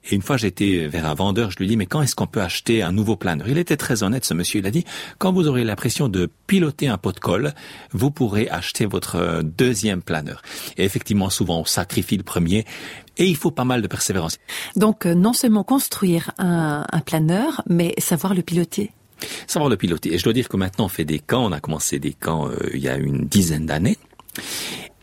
Et 0.06 0.14
une 0.14 0.22
fois, 0.22 0.38
j'étais 0.38 0.86
vers 0.86 1.08
un 1.08 1.16
vendeur, 1.16 1.50
je 1.50 1.58
lui 1.58 1.66
dis, 1.66 1.76
mais 1.76 1.88
quand 1.88 2.04
est-ce 2.04 2.16
qu'on 2.16 2.28
peut 2.28 2.44
acheter 2.44 2.84
un 2.84 2.92
nouveau 2.92 3.16
planeur? 3.16 3.50
Il 3.50 3.58
était 3.58 3.76
très 3.76 4.04
honnête, 4.04 4.24
ce 4.24 4.36
monsieur. 4.36 4.60
Il 4.60 4.68
a 4.68 4.72
dit, 4.72 4.86
quand 5.18 5.34
vous 5.34 5.48
aurez 5.48 5.64
l'impression 5.64 6.10
de 6.10 6.30
piloter 6.46 6.90
un 6.90 7.00
pot 7.00 7.12
de 7.12 7.20
colle, 7.20 7.56
vous 7.92 8.12
pourrez 8.12 8.48
acheter 8.50 8.86
votre 8.86 9.16
euh, 9.16 9.42
deuxième 9.42 10.04
planeur. 10.04 10.44
Et 10.78 10.86
effectivement, 10.86 11.32
souvent, 11.32 11.62
on 11.62 11.66
sacrifie 11.66 12.18
le 12.18 12.24
premier. 12.24 12.64
Et 13.18 13.26
il 13.26 13.36
faut 13.36 13.50
pas 13.50 13.66
mal 13.66 13.82
de 13.82 13.88
persévérance. 13.88 14.38
Donc, 14.76 15.08
euh, 15.08 15.16
non 15.16 15.34
seulement 15.34 15.64
construire 15.64 16.34
un, 16.38 16.86
un 16.92 17.00
planeur, 17.00 17.64
mais 17.68 17.96
savoir 17.98 18.36
le 18.36 18.44
piloter. 18.44 18.92
Savoir 19.48 19.72
le 19.72 19.78
piloter. 19.78 20.14
Et 20.14 20.20
je 20.20 20.24
dois 20.24 20.34
dire 20.34 20.50
que 20.50 20.58
maintenant, 20.58 20.86
on 20.86 20.90
fait 20.90 21.04
des 21.04 21.18
camps. 21.18 21.46
On 21.46 21.52
a 21.52 21.60
commencé 21.60 21.98
des 21.98 22.14
camps 22.14 22.48
euh, 22.48 22.58
il 22.76 22.80
y 22.80 22.90
a 22.90 22.96
une 22.96 23.26
dizaine 23.26 23.66
d'années. 23.66 23.98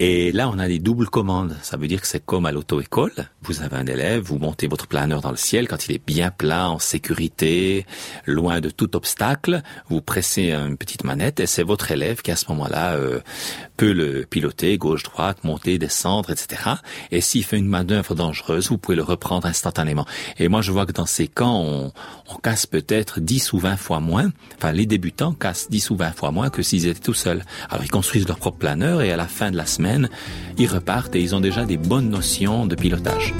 Et 0.00 0.32
là, 0.32 0.48
on 0.48 0.58
a 0.58 0.66
des 0.66 0.80
doubles 0.80 1.08
commandes. 1.08 1.56
Ça 1.62 1.76
veut 1.76 1.86
dire 1.86 2.00
que 2.00 2.08
c'est 2.08 2.24
comme 2.24 2.46
à 2.46 2.52
l'auto-école. 2.52 3.12
Vous 3.42 3.62
avez 3.62 3.76
un 3.76 3.86
élève, 3.86 4.22
vous 4.22 4.38
montez 4.38 4.66
votre 4.66 4.88
planeur 4.88 5.20
dans 5.20 5.30
le 5.30 5.36
ciel 5.36 5.68
quand 5.68 5.86
il 5.86 5.94
est 5.94 6.04
bien 6.04 6.32
plat, 6.32 6.68
en 6.68 6.80
sécurité, 6.80 7.86
loin 8.26 8.60
de 8.60 8.70
tout 8.70 8.96
obstacle. 8.96 9.62
Vous 9.88 10.00
pressez 10.00 10.50
une 10.50 10.76
petite 10.76 11.04
manette 11.04 11.38
et 11.38 11.46
c'est 11.46 11.62
votre 11.62 11.92
élève 11.92 12.22
qui, 12.22 12.32
à 12.32 12.36
ce 12.36 12.46
moment-là, 12.48 12.94
euh, 12.94 13.20
peut 13.76 13.92
le 13.92 14.26
piloter 14.28 14.76
gauche-droite, 14.78 15.44
monter, 15.44 15.78
descendre, 15.78 16.30
etc. 16.30 16.72
Et 17.12 17.20
s'il 17.20 17.44
fait 17.44 17.58
une 17.58 17.68
manœuvre 17.68 18.16
dangereuse, 18.16 18.70
vous 18.70 18.78
pouvez 18.78 18.96
le 18.96 19.04
reprendre 19.04 19.46
instantanément. 19.46 20.06
Et 20.38 20.48
moi, 20.48 20.60
je 20.60 20.72
vois 20.72 20.86
que 20.86 20.92
dans 20.92 21.06
ces 21.06 21.28
camps, 21.28 21.60
on, 21.60 21.92
on 22.30 22.34
casse 22.38 22.66
peut-être 22.66 23.20
10 23.20 23.52
ou 23.52 23.58
20 23.58 23.76
fois 23.76 24.00
moins. 24.00 24.32
Enfin, 24.56 24.72
les 24.72 24.86
débutants 24.86 25.32
cassent 25.32 25.70
10 25.70 25.90
ou 25.90 25.96
20 25.96 26.16
fois 26.16 26.32
moins 26.32 26.50
que 26.50 26.62
s'ils 26.62 26.88
étaient 26.88 27.00
tout 27.00 27.14
seuls. 27.14 27.44
Alors, 27.70 27.84
ils 27.84 27.90
construisent 27.90 28.26
leur 28.26 28.38
propre 28.38 28.58
planeur 28.58 29.02
et 29.02 29.12
à 29.12 29.16
la 29.16 29.23
fin 29.26 29.50
de 29.50 29.56
la 29.56 29.66
semaine, 29.66 30.08
ils 30.58 30.66
repartent 30.68 31.14
et 31.16 31.20
ils 31.20 31.34
ont 31.34 31.40
déjà 31.40 31.64
des 31.64 31.76
bonnes 31.76 32.10
notions 32.10 32.66
de 32.66 32.74
pilotage. 32.74 33.32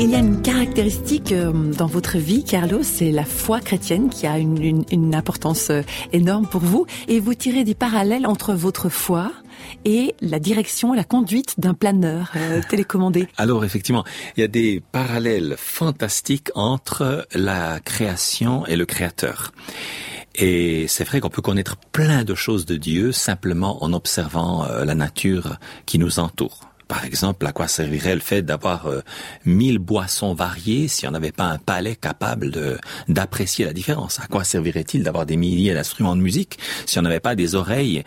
Il 0.00 0.10
y 0.10 0.14
a 0.16 0.18
une 0.18 0.42
caractéristique 0.42 1.32
euh, 1.32 1.52
dans 1.72 1.86
votre 1.86 2.18
vie, 2.18 2.44
Carlos, 2.44 2.82
c'est 2.82 3.10
la 3.10 3.24
foi 3.24 3.60
chrétienne 3.60 4.10
qui 4.10 4.26
a 4.26 4.38
une, 4.38 4.62
une- 4.62 4.84
une 4.92 5.14
importance 5.14 5.70
euh, 5.70 5.80
énorme 6.12 6.46
pour 6.46 6.60
vous. 6.60 6.84
Et 7.08 7.20
vous 7.20 7.34
tirez 7.34 7.64
des 7.64 7.74
parallèles 7.74 8.26
entre 8.26 8.52
votre 8.52 8.88
foi 8.90 9.32
et 9.84 10.14
la 10.20 10.38
direction, 10.38 10.92
la 10.92 11.04
conduite 11.04 11.54
d'un 11.58 11.74
planeur 11.74 12.32
euh, 12.36 12.60
télécommandé. 12.68 13.28
Alors 13.36 13.64
effectivement, 13.64 14.04
il 14.36 14.40
y 14.40 14.44
a 14.44 14.48
des 14.48 14.82
parallèles 14.92 15.56
fantastiques 15.58 16.50
entre 16.54 17.26
la 17.34 17.80
création 17.80 18.66
et 18.66 18.76
le 18.76 18.86
créateur. 18.86 19.52
Et 20.36 20.86
c'est 20.88 21.04
vrai 21.04 21.20
qu'on 21.20 21.30
peut 21.30 21.42
connaître 21.42 21.76
plein 21.92 22.24
de 22.24 22.34
choses 22.34 22.66
de 22.66 22.76
Dieu 22.76 23.12
simplement 23.12 23.84
en 23.84 23.92
observant 23.92 24.64
euh, 24.64 24.84
la 24.84 24.94
nature 24.94 25.58
qui 25.86 25.98
nous 25.98 26.18
entoure. 26.18 26.73
Par 26.94 27.04
exemple, 27.04 27.44
à 27.44 27.50
quoi 27.50 27.66
servirait 27.66 28.14
le 28.14 28.20
fait 28.20 28.42
d'avoir 28.42 28.86
euh, 28.86 29.00
mille 29.44 29.80
boissons 29.80 30.32
variées 30.32 30.86
si 30.86 31.08
on 31.08 31.10
n'avait 31.10 31.32
pas 31.32 31.46
un 31.46 31.58
palais 31.58 31.96
capable 31.96 32.52
d'apprécier 33.08 33.64
la 33.64 33.72
différence? 33.72 34.20
À 34.20 34.28
quoi 34.28 34.44
servirait-il 34.44 35.02
d'avoir 35.02 35.26
des 35.26 35.36
milliers 35.36 35.74
d'instruments 35.74 36.14
de 36.14 36.20
musique 36.20 36.56
si 36.86 37.00
on 37.00 37.02
n'avait 37.02 37.18
pas 37.18 37.34
des 37.34 37.56
oreilles 37.56 38.04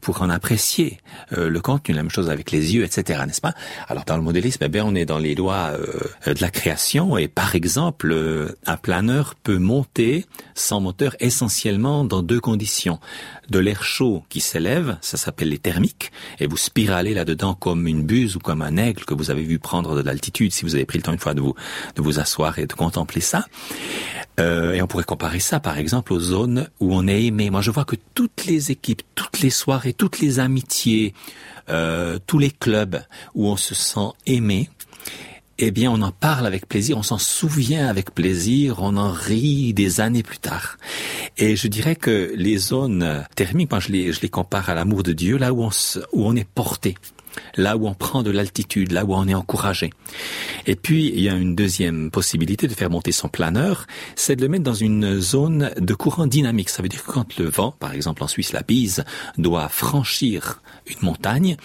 pour 0.00 0.22
en 0.22 0.30
apprécier 0.30 1.00
euh, 1.36 1.48
le 1.48 1.60
contenu? 1.60 1.96
La 1.96 2.04
même 2.04 2.12
chose 2.12 2.30
avec 2.30 2.52
les 2.52 2.76
yeux, 2.76 2.84
etc. 2.84 3.24
N'est-ce 3.26 3.40
pas? 3.40 3.54
Alors 3.88 4.04
dans 4.04 4.16
le 4.16 4.22
modélisme, 4.22 4.62
eh 4.62 4.68
bien, 4.68 4.84
on 4.84 4.94
est 4.94 5.04
dans 5.04 5.18
les 5.18 5.34
lois 5.34 5.72
euh, 5.72 6.32
de 6.32 6.40
la 6.40 6.50
création 6.50 7.18
et 7.18 7.26
par 7.26 7.56
exemple, 7.56 8.12
euh, 8.12 8.56
un 8.66 8.76
planeur 8.76 9.34
peut 9.34 9.58
monter 9.58 10.26
sans 10.54 10.80
moteur 10.80 11.16
essentiellement 11.18 12.04
dans 12.04 12.22
deux 12.22 12.40
conditions. 12.40 13.00
De 13.50 13.58
l'air 13.58 13.82
chaud 13.82 14.22
qui 14.28 14.40
s'élève, 14.40 14.96
ça 15.00 15.16
s'appelle 15.16 15.48
les 15.48 15.58
thermiques, 15.58 16.12
et 16.38 16.46
vous 16.46 16.58
spiralez 16.58 17.14
là-dedans 17.14 17.54
comme 17.54 17.86
une 17.86 18.02
buse 18.02 18.27
ou 18.36 18.38
comme 18.38 18.62
un 18.62 18.76
aigle 18.76 19.04
que 19.04 19.14
vous 19.14 19.30
avez 19.30 19.42
vu 19.42 19.58
prendre 19.58 19.96
de 19.96 20.00
l'altitude 20.02 20.52
si 20.52 20.64
vous 20.64 20.74
avez 20.74 20.84
pris 20.86 20.98
le 20.98 21.02
temps 21.02 21.12
une 21.12 21.18
fois 21.18 21.34
de 21.34 21.40
vous, 21.40 21.54
de 21.96 22.02
vous 22.02 22.18
asseoir 22.20 22.58
et 22.58 22.66
de 22.66 22.72
contempler 22.72 23.20
ça. 23.20 23.44
Euh, 24.40 24.72
et 24.74 24.82
on 24.82 24.86
pourrait 24.86 25.04
comparer 25.04 25.40
ça, 25.40 25.58
par 25.60 25.78
exemple, 25.78 26.12
aux 26.12 26.20
zones 26.20 26.68
où 26.80 26.94
on 26.94 27.06
est 27.08 27.24
aimé. 27.24 27.50
Moi, 27.50 27.60
je 27.60 27.70
vois 27.70 27.84
que 27.84 27.96
toutes 28.14 28.44
les 28.46 28.70
équipes, 28.70 29.02
toutes 29.14 29.40
les 29.40 29.50
soirées, 29.50 29.92
toutes 29.92 30.20
les 30.20 30.38
amitiés, 30.38 31.12
euh, 31.70 32.18
tous 32.26 32.38
les 32.38 32.50
clubs 32.50 33.02
où 33.34 33.48
on 33.48 33.56
se 33.56 33.74
sent 33.74 34.10
aimé, 34.26 34.70
eh 35.60 35.72
bien, 35.72 35.90
on 35.90 36.00
en 36.02 36.12
parle 36.12 36.46
avec 36.46 36.68
plaisir, 36.68 36.96
on 36.96 37.02
s'en 37.02 37.18
souvient 37.18 37.88
avec 37.88 38.14
plaisir, 38.14 38.76
on 38.80 38.96
en 38.96 39.10
rit 39.10 39.74
des 39.74 40.00
années 40.00 40.22
plus 40.22 40.38
tard. 40.38 40.76
Et 41.36 41.56
je 41.56 41.66
dirais 41.66 41.96
que 41.96 42.32
les 42.36 42.58
zones 42.58 43.24
thermiques, 43.34 43.72
moi, 43.72 43.80
je 43.80 43.88
les, 43.88 44.12
je 44.12 44.20
les 44.20 44.28
compare 44.28 44.70
à 44.70 44.74
l'amour 44.74 45.02
de 45.02 45.12
Dieu, 45.12 45.36
là 45.36 45.52
où 45.52 45.64
on, 45.64 45.72
se- 45.72 45.98
où 46.12 46.24
on 46.24 46.36
est 46.36 46.46
porté. 46.48 46.94
Là 47.56 47.76
où 47.76 47.86
on 47.88 47.94
prend 47.94 48.22
de 48.22 48.30
l'altitude, 48.30 48.92
là 48.92 49.04
où 49.04 49.14
on 49.14 49.28
est 49.28 49.34
encouragé. 49.34 49.90
Et 50.66 50.76
puis, 50.76 51.08
il 51.14 51.20
y 51.20 51.28
a 51.28 51.34
une 51.34 51.54
deuxième 51.54 52.10
possibilité 52.10 52.66
de 52.66 52.74
faire 52.74 52.90
monter 52.90 53.12
son 53.12 53.28
planeur, 53.28 53.86
c'est 54.16 54.36
de 54.36 54.42
le 54.42 54.48
mettre 54.48 54.64
dans 54.64 54.74
une 54.74 55.20
zone 55.20 55.70
de 55.78 55.94
courant 55.94 56.26
dynamique. 56.26 56.68
Ça 56.70 56.82
veut 56.82 56.88
dire 56.88 57.04
que 57.04 57.12
quand 57.12 57.38
le 57.38 57.48
vent, 57.48 57.72
par 57.72 57.92
exemple 57.92 58.22
en 58.22 58.28
Suisse, 58.28 58.52
la 58.52 58.62
bise, 58.62 59.04
doit 59.36 59.68
franchir 59.68 60.60
une 60.86 61.06
montagne, 61.06 61.56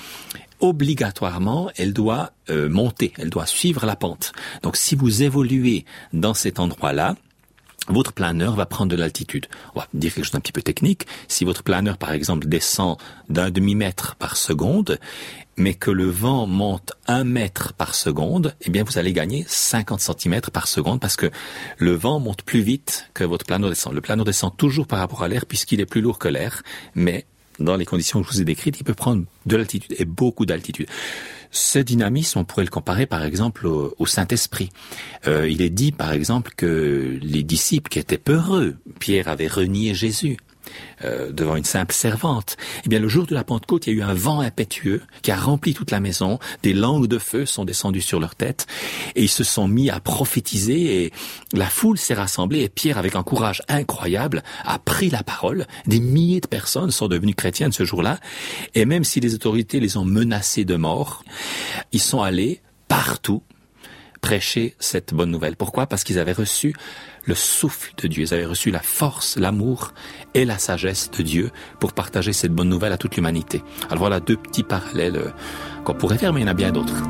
obligatoirement, 0.60 1.70
elle 1.76 1.94
doit 1.94 2.32
euh, 2.50 2.70
monter, 2.70 3.14
elle 3.18 3.30
doit 3.30 3.46
suivre 3.46 3.86
la 3.86 3.96
pente. 3.96 4.32
Donc 4.62 4.78
si 4.78 4.96
vous 4.96 5.24
évoluez 5.24 5.86
dans 6.14 6.34
cet 6.34 6.60
endroit-là, 6.60 7.16
votre 7.88 8.14
planeur 8.14 8.56
va 8.56 8.66
prendre 8.66 8.92
de 8.92 8.96
l'altitude. 8.96 9.48
On 9.76 9.80
va 9.80 9.88
dire 9.94 10.14
quelque 10.14 10.24
chose 10.24 10.32
d'un 10.32 10.40
petit 10.40 10.52
peu 10.52 10.62
technique. 10.62 11.06
Si 11.28 11.44
votre 11.44 11.64
planeur, 11.64 11.98
par 11.98 12.14
exemple, 12.14 12.48
descend 12.48 12.98
d'un 13.30 13.50
demi-mètre 13.50 14.16
par 14.16 14.38
seconde, 14.38 15.00
mais 15.58 15.74
que 15.74 15.92
le 15.92 16.06
vent 16.06 16.48
monte 16.48 16.94
un 17.08 17.24
mètre 17.24 17.74
par 17.74 17.94
seconde, 17.94 18.56
eh 18.62 18.70
bien, 18.70 18.84
vous 18.84 18.98
allez 18.98 19.14
gagner 19.14 19.46
50 19.48 20.00
centimètres 20.00 20.52
par 20.52 20.68
seconde 20.68 21.00
parce 21.00 21.16
que 21.16 21.30
le 21.78 21.94
vent 21.94 22.20
monte 22.20 22.44
plus 22.44 22.62
vite 22.62 23.10
que 23.14 23.24
votre 23.24 23.46
planeur 23.46 23.70
descend. 23.70 23.94
Le 23.94 24.02
planeur 24.02 24.26
descend 24.26 24.56
toujours 24.56 24.88
par 24.88 25.00
rapport 25.00 25.24
à 25.24 25.28
l'air 25.28 25.46
puisqu'il 25.46 25.82
est 25.82 25.86
plus 25.86 26.02
lourd 26.02 26.20
que 26.20 26.28
l'air, 26.28 26.64
mais 26.96 27.26
dans 27.60 27.76
les 27.76 27.86
conditions 27.86 28.22
que 28.22 28.28
je 28.28 28.34
vous 28.34 28.42
ai 28.42 28.46
décrites, 28.46 28.80
il 28.80 28.84
peut 28.84 28.94
prendre 28.94 29.24
de 29.46 29.56
l'altitude 29.56 29.96
et 29.98 30.06
beaucoup 30.06 30.46
d'altitude. 30.46 30.88
Ce 31.52 31.78
dynamisme, 31.78 32.40
on 32.40 32.46
pourrait 32.46 32.66
le 32.66 32.72
comparer 32.72 33.06
par 33.06 33.24
exemple 33.24 33.68
au, 33.68 34.06
Saint-Esprit. 34.06 34.70
Euh, 35.28 35.48
il 35.48 35.62
est 35.62 35.70
dit 35.70 35.92
par 35.92 36.12
exemple 36.12 36.52
que 36.58 37.20
les 37.22 37.44
disciples 37.44 37.90
qui 37.90 38.00
étaient 38.00 38.18
peureux, 38.18 38.76
Pierre 39.00 39.28
avait 39.28 39.48
renié 39.48 39.94
Jésus. 39.94 40.38
Euh, 41.04 41.32
devant 41.32 41.56
une 41.56 41.64
simple 41.64 41.94
servante. 41.94 42.58
Eh 42.86 42.90
bien, 42.90 43.00
le 43.00 43.08
jour 43.08 43.26
de 43.26 43.34
la 43.34 43.44
Pentecôte, 43.44 43.88
il 43.88 43.94
y 43.94 43.96
a 43.96 44.00
eu 44.00 44.10
un 44.10 44.14
vent 44.14 44.40
impétueux 44.40 45.02
qui 45.22 45.32
a 45.32 45.36
rempli 45.36 45.74
toute 45.74 45.92
la 45.92 46.00
maison. 46.00 46.40
Des 46.62 46.74
langues 46.74 47.08
de 47.08 47.20
feu 47.20 47.46
sont 47.46 47.66
descendues 47.66 48.02
sur 48.02 48.20
leur 48.20 48.36
tête 48.36 48.68
et 49.16 49.24
ils 49.24 49.30
se 49.30 49.44
sont 49.44 49.68
mis 49.68 49.90
à 49.90 50.00
prophétiser 50.00 51.04
et 51.04 51.14
la 51.54 51.68
foule 51.68 51.98
s'est 51.98 52.14
rassemblée 52.14 52.62
et 52.62 52.70
Pierre, 52.70 52.98
avec 52.98 53.16
un 53.16 53.24
courage 53.24 53.62
incroyable, 53.68 54.44
a 54.66 54.80
pris 54.80 55.10
la 55.10 55.24
parole. 55.24 55.68
Des 55.88 56.00
milliers 56.00 56.42
de 56.42 56.48
personnes 56.48 56.92
sont 56.92 57.08
devenues 57.08 57.36
chrétiennes 57.36 57.72
ce 57.72 57.86
jour-là 57.86 58.20
et 58.76 58.86
même 58.86 59.04
si 59.04 59.20
les 59.20 59.34
autorités 59.36 59.80
les 59.80 59.98
ont 59.98 60.06
menacés 60.06 60.66
de 60.66 60.76
mort, 60.76 61.24
ils 61.92 62.02
sont 62.02 62.22
allés 62.22 62.62
partout 62.88 63.44
prêcher 64.24 64.74
cette 64.80 65.14
bonne 65.14 65.30
nouvelle. 65.30 65.58
Pourquoi? 65.58 65.86
Parce 65.86 66.06
qu'ils 66.06 66.18
avaient 66.18 66.32
reçu 66.32 66.74
le 67.26 67.36
souffle 67.36 67.92
de 67.98 68.08
Dieu, 68.08 68.24
ils 68.24 68.34
avaient 68.34 68.46
reçu 68.46 68.72
la 68.72 68.80
force, 68.80 69.36
l'amour 69.38 69.94
et 70.34 70.46
la 70.46 70.58
sagesse 70.58 71.12
de 71.12 71.22
Dieu 71.22 71.52
pour 71.82 71.92
partager 71.92 72.32
cette 72.32 72.54
bonne 72.54 72.70
nouvelle 72.70 72.94
à 72.94 72.98
toute 72.98 73.18
l'humanité. 73.18 73.62
Alors 73.90 74.00
voilà 74.00 74.22
deux 74.22 74.38
petits 74.38 74.64
parallèles 74.64 75.18
euh, 75.18 75.30
qu'on 75.84 75.94
pourrait 75.94 76.18
faire, 76.18 76.32
mais 76.32 76.40
il 76.40 76.44
y 76.44 76.48
en 76.48 76.52
a 76.52 76.54
bien 76.54 76.72
d'autres. 76.72 77.04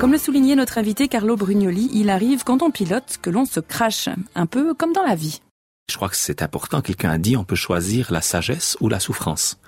Comme 0.00 0.10
le 0.10 0.18
soulignait 0.18 0.56
notre 0.56 0.78
invité 0.78 1.06
Carlo 1.06 1.36
Brugnoli, 1.36 1.88
il 1.92 2.10
arrive 2.10 2.42
quand 2.42 2.62
on 2.62 2.72
pilote 2.72 3.18
que 3.22 3.30
l'on 3.30 3.44
se 3.44 3.60
crache, 3.60 4.08
un 4.34 4.46
peu 4.46 4.74
comme 4.74 4.92
dans 4.92 5.04
la 5.04 5.14
vie. 5.14 5.40
Je 5.88 5.96
crois 5.96 6.08
que 6.08 6.16
c'est 6.16 6.42
important. 6.42 6.80
Quelqu'un 6.80 7.10
a 7.10 7.18
dit 7.18 7.36
on 7.36 7.44
peut 7.44 7.56
choisir 7.56 8.12
la 8.12 8.22
sagesse 8.22 8.76
ou 8.80 8.88
la 8.88 8.98
souffrance. 8.98 9.58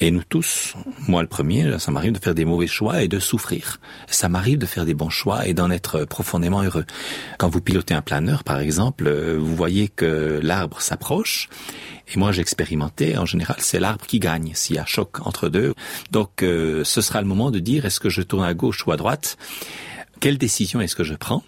Et 0.00 0.10
nous 0.10 0.22
tous, 0.28 0.74
moi 1.06 1.22
le 1.22 1.28
premier, 1.28 1.78
ça 1.78 1.92
m'arrive 1.92 2.12
de 2.12 2.18
faire 2.18 2.34
des 2.34 2.44
mauvais 2.44 2.66
choix 2.66 3.02
et 3.02 3.08
de 3.08 3.20
souffrir. 3.20 3.78
Ça 4.08 4.28
m'arrive 4.28 4.58
de 4.58 4.66
faire 4.66 4.84
des 4.84 4.94
bons 4.94 5.08
choix 5.08 5.46
et 5.46 5.54
d'en 5.54 5.70
être 5.70 6.04
profondément 6.04 6.62
heureux. 6.62 6.84
Quand 7.38 7.48
vous 7.48 7.60
pilotez 7.60 7.94
un 7.94 8.02
planeur, 8.02 8.42
par 8.42 8.58
exemple, 8.58 9.06
euh, 9.06 9.36
vous 9.38 9.54
voyez 9.54 9.88
que 9.88 10.40
l'arbre 10.42 10.80
s'approche. 10.80 11.48
Et 12.12 12.18
moi, 12.18 12.32
j'ai 12.32 12.42
expérimenté, 12.42 13.16
en 13.16 13.24
général, 13.24 13.56
c'est 13.60 13.80
l'arbre 13.80 14.04
qui 14.06 14.18
gagne 14.18 14.50
s'il 14.54 14.76
y 14.76 14.78
a 14.78 14.84
choc 14.84 15.24
entre 15.26 15.48
deux. 15.48 15.74
Donc, 16.10 16.42
euh, 16.42 16.82
ce 16.84 17.00
sera 17.00 17.20
le 17.22 17.28
moment 17.28 17.50
de 17.50 17.60
dire 17.60 17.86
est-ce 17.86 18.00
que 18.00 18.10
je 18.10 18.22
tourne 18.22 18.44
à 18.44 18.52
gauche 18.52 18.86
ou 18.86 18.92
à 18.92 18.96
droite? 18.96 19.38
Quelle 20.20 20.38
décision 20.38 20.80
est-ce 20.80 20.96
que 20.96 21.04
je 21.04 21.14
prends? 21.14 21.42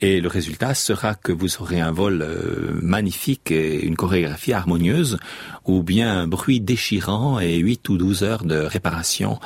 Et 0.00 0.20
le 0.20 0.28
résultat 0.28 0.74
sera 0.74 1.14
que 1.14 1.32
vous 1.32 1.60
aurez 1.60 1.80
un 1.80 1.92
vol 1.92 2.22
euh, 2.22 2.78
magnifique 2.82 3.50
et 3.50 3.84
une 3.84 3.96
chorégraphie 3.96 4.52
harmonieuse, 4.52 5.18
ou 5.64 5.82
bien 5.82 6.18
un 6.18 6.26
bruit 6.26 6.60
déchirant 6.60 7.40
et 7.40 7.56
8 7.56 7.88
ou 7.88 7.96
12 7.96 8.22
heures 8.22 8.44
de 8.44 8.56
réparation 8.56 9.38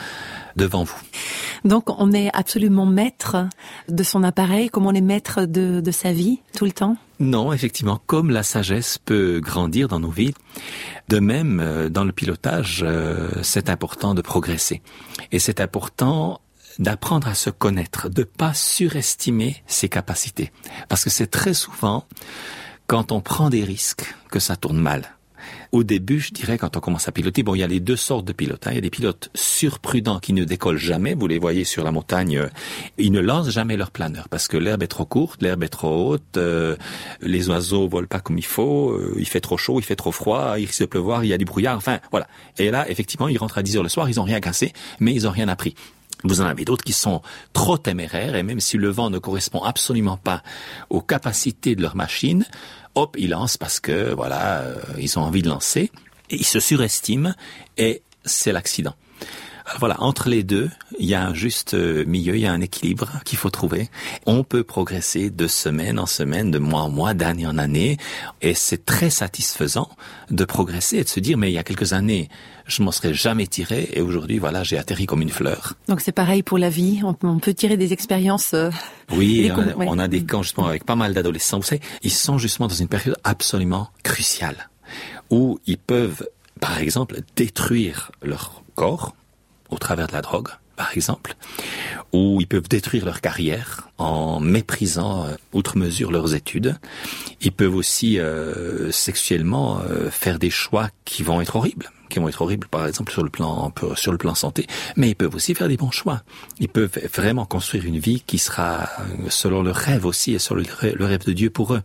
devant 0.57 0.83
vous. 0.83 1.01
Donc 1.65 1.85
on 1.89 2.13
est 2.13 2.31
absolument 2.35 2.87
maître 2.87 3.49
de 3.89 4.03
son 4.03 4.23
appareil, 4.23 4.69
comme 4.69 4.87
on 4.87 4.95
est 4.95 5.01
maître 5.01 5.45
de, 5.45 5.81
de 5.81 5.91
sa 5.91 6.13
vie 6.13 6.41
tout 6.57 6.65
le 6.65 6.73
temps? 6.73 6.97
Non, 7.21 7.53
effectivement, 7.53 8.01
comme 8.07 8.31
la 8.31 8.43
sagesse 8.43 8.97
peut 8.99 9.41
grandir 9.41 9.89
dans 9.89 10.01
nos 10.01 10.11
vies, 10.11 10.33
de 11.09 11.19
même, 11.19 11.61
euh, 11.61 11.89
dans 11.91 12.05
le 12.05 12.13
pilotage, 12.13 12.83
euh, 12.83 13.31
c'est 13.43 13.69
important 13.69 14.15
de 14.15 14.23
progresser. 14.23 14.81
Et 15.31 15.39
c'est 15.39 15.61
important 15.61 16.41
d'apprendre 16.81 17.29
à 17.29 17.35
se 17.35 17.51
connaître, 17.51 18.09
de 18.09 18.25
pas 18.25 18.55
surestimer 18.55 19.63
ses 19.67 19.89
capacités. 19.89 20.51
Parce 20.89 21.05
que 21.05 21.11
c'est 21.11 21.29
très 21.29 21.55
souvent 21.55 22.05
quand 22.87 23.13
on 23.13 23.21
prend 23.21 23.51
des 23.51 23.63
risques 23.63 24.15
que 24.31 24.41
ça 24.41 24.57
tourne 24.57 24.79
mal. 24.79 25.15
Au 25.73 25.85
début, 25.85 26.21
je 26.21 26.33
dirais, 26.33 26.59
quand 26.59 26.77
on 26.77 26.81
commence 26.81 27.09
à 27.09 27.13
piloter, 27.13 27.43
bon, 27.43 27.55
il 27.55 27.61
y 27.61 27.63
a 27.63 27.67
les 27.67 27.81
deux 27.81 27.97
sortes 27.97 28.25
de 28.25 28.33
pilotes. 28.33 28.67
hein. 28.67 28.73
Il 28.73 28.75
y 28.75 28.79
a 28.79 28.83
des 28.83 28.91
pilotes 28.91 29.31
surprudents 29.35 30.19
qui 30.19 30.33
ne 30.33 30.45
décollent 30.45 30.79
jamais. 30.79 31.15
Vous 31.15 31.27
les 31.29 31.39
voyez 31.39 31.65
sur 31.65 31.85
la 31.85 31.93
montagne, 31.93 32.39
euh, 32.39 32.49
ils 32.99 33.13
ne 33.13 33.21
lancent 33.21 33.51
jamais 33.51 33.77
leur 33.77 33.91
planeur 33.91 34.29
parce 34.29 34.49
que 34.49 34.57
l'herbe 34.57 34.83
est 34.83 34.89
trop 34.89 35.07
courte, 35.07 35.43
l'herbe 35.43 35.63
est 35.63 35.69
trop 35.69 36.11
haute, 36.11 36.37
euh, 36.37 36.77
les 37.23 37.49
oiseaux 37.49 37.89
volent 37.89 38.09
pas 38.09 38.21
comme 38.21 38.37
il 38.39 38.45
faut, 38.45 38.91
euh, 38.91 39.15
il 39.19 39.27
fait 39.27 39.41
trop 39.41 39.57
chaud, 39.57 39.79
il 39.79 39.85
fait 39.85 39.97
trop 39.97 40.13
froid, 40.13 40.59
il 40.59 40.67
risque 40.67 40.81
de 40.83 40.87
pleuvoir, 40.87 41.25
il 41.25 41.29
y 41.29 41.33
a 41.33 41.39
du 41.39 41.45
brouillard, 41.45 41.77
enfin, 41.77 42.01
voilà. 42.11 42.27
Et 42.59 42.71
là, 42.71 42.91
effectivement, 42.91 43.29
ils 43.29 43.39
rentrent 43.39 43.59
à 43.59 43.63
10 43.63 43.77
heures 43.77 43.83
le 43.83 43.89
soir, 43.89 44.09
ils 44.09 44.21
ont 44.21 44.25
rien 44.25 44.41
cassé, 44.41 44.73
mais 44.99 45.15
ils 45.15 45.27
ont 45.27 45.31
rien 45.31 45.49
appris. 45.49 45.75
Vous 46.25 46.41
en 46.41 46.45
avez 46.45 46.65
d'autres 46.65 46.85
qui 46.85 46.93
sont 46.93 47.23
trop 47.53 47.79
téméraires 47.79 48.35
et 48.35 48.43
même 48.43 48.61
si 48.61 48.77
le 48.77 48.89
vent 48.91 49.11
ne 49.11 49.19
correspond 49.19 49.63
absolument 49.63 50.17
pas 50.17 50.43
aux 50.91 51.01
capacités 51.01 51.75
de 51.75 51.83
leur 51.83 51.97
machine, 51.97 52.45
hop, 52.95 53.17
ils 53.19 53.31
lancent 53.31 53.57
parce 53.57 53.81
que 53.81 54.13
voilà, 54.13 54.61
euh, 54.61 54.77
ils 54.99 55.19
ont 55.19 55.23
envie 55.23 55.43
de 55.43 55.49
lancer 55.49 55.91
ils 56.31 56.47
se 56.47 56.61
surestiment 56.61 57.35
et 57.77 58.03
c'est 58.25 58.53
l'accident. 58.53 58.95
Voilà, 59.79 60.03
entre 60.03 60.29
les 60.29 60.43
deux, 60.43 60.69
il 60.99 61.07
y 61.07 61.15
a 61.15 61.25
un 61.25 61.35
juste 61.35 61.75
euh, 61.75 62.05
milieu, 62.05 62.35
il 62.37 62.41
y 62.41 62.47
a 62.47 62.53
un 62.53 62.61
équilibre 62.61 63.09
qu'il 63.25 63.39
faut 63.39 63.51
trouver. 63.51 63.89
On 64.27 64.43
peut 64.43 64.65
progresser 64.65 65.31
de 65.31 65.47
semaine 65.47 65.99
en 65.99 66.07
semaine, 66.07 66.51
de 66.51 66.59
mois 66.59 66.83
en 66.83 66.91
mois, 66.91 67.15
d'année 67.15 67.47
en 67.47 67.57
année, 67.57 67.97
et 68.43 68.55
c'est 68.55 68.85
très 68.85 69.11
satisfaisant 69.11 69.89
de 70.31 70.45
progresser 70.45 70.99
et 70.99 71.05
de 71.05 71.09
se 71.09 71.21
dire, 71.21 71.39
mais 71.39 71.51
il 71.51 71.55
y 71.55 71.59
a 71.59 71.63
quelques 71.63 71.93
années, 71.93 72.29
je 72.67 72.83
m'en 72.83 72.91
serais 72.93 73.15
jamais 73.15 73.47
tiré, 73.47 73.89
et 73.93 74.01
aujourd'hui, 74.01 74.39
voilà, 74.39 74.63
j'ai 74.65 74.77
atterri 74.77 75.07
comme 75.07 75.23
une 75.23 75.31
fleur. 75.31 75.75
Donc 75.89 76.01
c'est 76.01 76.13
pareil 76.13 76.43
pour 76.43 76.59
la 76.59 76.69
vie, 76.69 77.01
on, 77.05 77.39
peut 77.39 77.55
tirer 77.55 77.77
des 77.77 77.93
expériences. 77.93 78.55
euh, 78.55 78.71
Oui, 79.13 79.51
on 79.55 79.61
a, 79.61 79.75
ouais. 79.77 79.87
on 79.89 79.99
a 79.99 80.09
des 80.09 80.25
camps 80.25 80.43
justement 80.43 80.67
avec 80.67 80.85
pas 80.85 80.97
mal 80.97 81.15
d'adolescents. 81.15 81.59
Vous 81.59 81.65
savez, 81.65 81.83
ils 82.03 82.13
sont 82.13 82.39
justement 82.39 82.69
dans 82.69 82.75
une 82.75 82.89
période 82.89 83.17
absolument 83.25 83.89
cruciale 84.03 84.69
où 85.31 85.61
ils 85.67 85.79
peuvent, 85.79 86.27
par 86.61 86.79
exemple, 86.79 87.21
détruire 87.37 88.11
leur 88.23 88.63
corps 88.75 89.15
au 89.71 89.79
travers 89.79 90.07
de 90.07 90.13
la 90.13 90.23
drogue, 90.23 90.49
par 90.77 90.93
exemple, 90.95 91.35
ou 92.13 92.41
ils 92.41 92.47
peuvent 92.47 92.69
détruire 92.69 93.05
leur 93.05 93.21
carrière 93.21 93.89
en 93.99 94.41
méprisant 94.41 95.25
euh, 95.25 95.35
outre 95.53 95.77
mesure 95.77 96.11
leurs 96.11 96.35
études. 96.35 96.79
Ils 97.41 97.53
peuvent 97.53 97.75
aussi 97.75 98.19
euh, 98.19 98.91
sexuellement 98.91 99.81
euh, 99.81 100.11
faire 100.11 100.39
des 100.39 100.51
choix 100.51 100.89
qui 101.05 101.23
vont 101.23 101.41
être 101.41 101.57
horribles 101.57 101.91
qui 102.11 102.19
vont 102.19 102.29
être 102.29 102.43
horribles, 102.43 102.69
par 102.69 102.87
exemple 102.87 103.11
sur 103.11 103.23
le 103.23 103.31
plan 103.31 103.73
sur 103.95 104.13
le 104.13 104.19
plan 104.19 104.35
santé, 104.35 104.67
mais 104.97 105.09
ils 105.11 105.15
peuvent 105.15 105.35
aussi 105.35 105.55
faire 105.55 105.69
des 105.69 105.79
bons 105.79 105.91
choix. 105.91 106.23
Ils 106.59 106.69
peuvent 106.69 106.99
vraiment 107.15 107.47
construire 107.47 107.87
une 107.87 107.99
vie 107.99 108.23
qui 108.27 108.37
sera 108.37 108.83
euh, 108.83 109.31
selon 109.31 109.63
leur 109.63 109.77
rêve 109.77 110.05
aussi 110.05 110.35
et 110.35 110.39
selon 110.39 110.63
le 110.83 111.05
rêve 111.05 111.25
de 111.25 111.33
Dieu 111.33 111.49
pour 111.49 111.73
eux. 111.73 111.83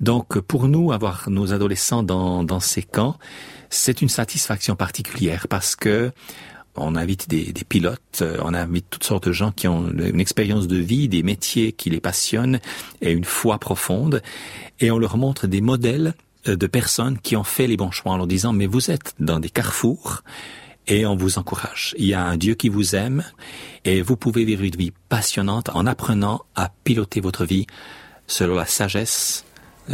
Donc 0.00 0.38
pour 0.38 0.68
nous, 0.68 0.92
avoir 0.92 1.28
nos 1.28 1.52
adolescents 1.52 2.04
dans, 2.04 2.44
dans 2.44 2.60
ces 2.60 2.82
camps, 2.82 3.16
c'est 3.70 4.02
une 4.02 4.08
satisfaction 4.08 4.76
particulière 4.76 5.48
parce 5.48 5.74
que 5.74 6.12
on 6.76 6.96
invite 6.96 7.28
des, 7.28 7.52
pilotes, 7.68 8.00
euh, 8.22 8.38
on 8.42 8.54
invite 8.54 8.86
toutes 8.90 9.04
sortes 9.04 9.28
de 9.28 9.32
gens 9.32 9.52
qui 9.52 9.68
ont 9.68 9.88
une 9.90 10.20
expérience 10.20 10.66
de 10.66 10.76
vie, 10.76 11.08
des 11.08 11.22
métiers 11.22 11.72
qui 11.72 11.90
les 11.90 12.00
passionnent 12.00 12.60
et 13.00 13.12
une 13.12 13.24
foi 13.24 13.58
profonde, 13.58 14.22
et 14.80 14.90
on 14.90 14.98
leur 14.98 15.16
montre 15.16 15.46
des 15.46 15.60
modèles 15.60 16.14
euh, 16.48 16.56
de 16.56 16.66
personnes 16.66 17.18
qui 17.18 17.36
ont 17.36 17.44
fait 17.44 17.66
les 17.66 17.76
bons 17.76 17.90
choix 17.90 18.12
en 18.12 18.16
leur 18.18 18.26
disant 18.26 18.52
mais 18.52 18.66
vous 18.66 18.90
êtes 18.90 19.14
dans 19.18 19.40
des 19.40 19.50
carrefours 19.50 20.22
et 20.86 21.06
on 21.06 21.16
vous 21.16 21.38
encourage. 21.38 21.94
Il 21.98 22.06
y 22.06 22.14
a 22.14 22.24
un 22.24 22.36
Dieu 22.36 22.54
qui 22.54 22.68
vous 22.68 22.94
aime 22.94 23.24
et 23.84 24.02
vous 24.02 24.16
pouvez 24.16 24.44
vivre 24.44 24.62
une 24.62 24.76
vie 24.76 24.92
passionnante 25.08 25.70
en 25.74 25.86
apprenant 25.86 26.42
à 26.54 26.70
piloter 26.84 27.20
votre 27.20 27.44
vie 27.44 27.66
selon 28.26 28.54
la 28.54 28.66
sagesse, 28.66 29.45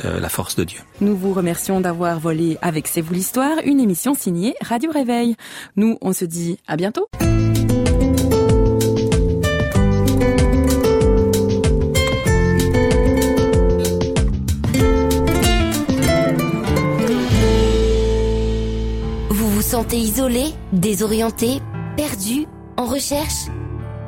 euh, 0.05 0.20
la 0.20 0.28
force 0.28 0.57
de 0.57 0.64
Dieu. 0.64 0.81
Nous 1.00 1.16
vous 1.16 1.33
remercions 1.33 1.81
d'avoir 1.81 2.18
volé 2.18 2.59
avec 2.62 2.88
C'est 2.88 3.00
vous 3.00 3.14
l'histoire, 3.14 3.59
une 3.64 3.81
émission 3.81 4.14
signée 4.14 4.55
Radio 4.62 4.90
Réveil. 4.90 5.37
Nous, 5.76 5.98
on 6.00 6.12
se 6.12 6.24
dit 6.24 6.59
à 6.66 6.76
bientôt. 6.76 7.09
Vous 19.31 19.48
vous 19.48 19.62
sentez 19.62 19.98
isolé, 19.98 20.46
désorienté, 20.72 21.61
perdu 21.96 22.46
En 22.76 22.87
recherche 22.87 23.48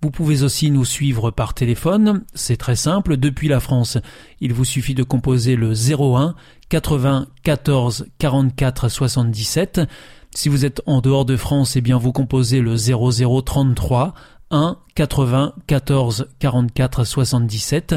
Vous 0.00 0.12
pouvez 0.12 0.44
aussi 0.44 0.70
nous 0.70 0.84
suivre 0.84 1.32
par 1.32 1.54
téléphone, 1.54 2.22
c'est 2.32 2.56
très 2.56 2.76
simple, 2.76 3.16
depuis 3.16 3.48
la 3.48 3.58
France. 3.58 3.98
Il 4.40 4.52
vous 4.52 4.64
suffit 4.64 4.94
de 4.94 5.02
composer 5.02 5.56
le 5.56 5.72
01 5.72 6.36
80 6.68 7.26
14 7.42 8.06
44 8.18 8.88
77. 8.88 9.80
Si 10.32 10.48
vous 10.48 10.64
êtes 10.64 10.82
en 10.86 11.00
dehors 11.00 11.24
de 11.24 11.36
France, 11.36 11.74
eh 11.74 11.80
bien 11.80 11.98
vous 11.98 12.12
composez 12.12 12.60
le 12.60 12.76
0033 12.76 14.14
1 14.52 14.76
80 14.94 15.54
14 15.66 16.28
44 16.38 17.04
77. 17.04 17.96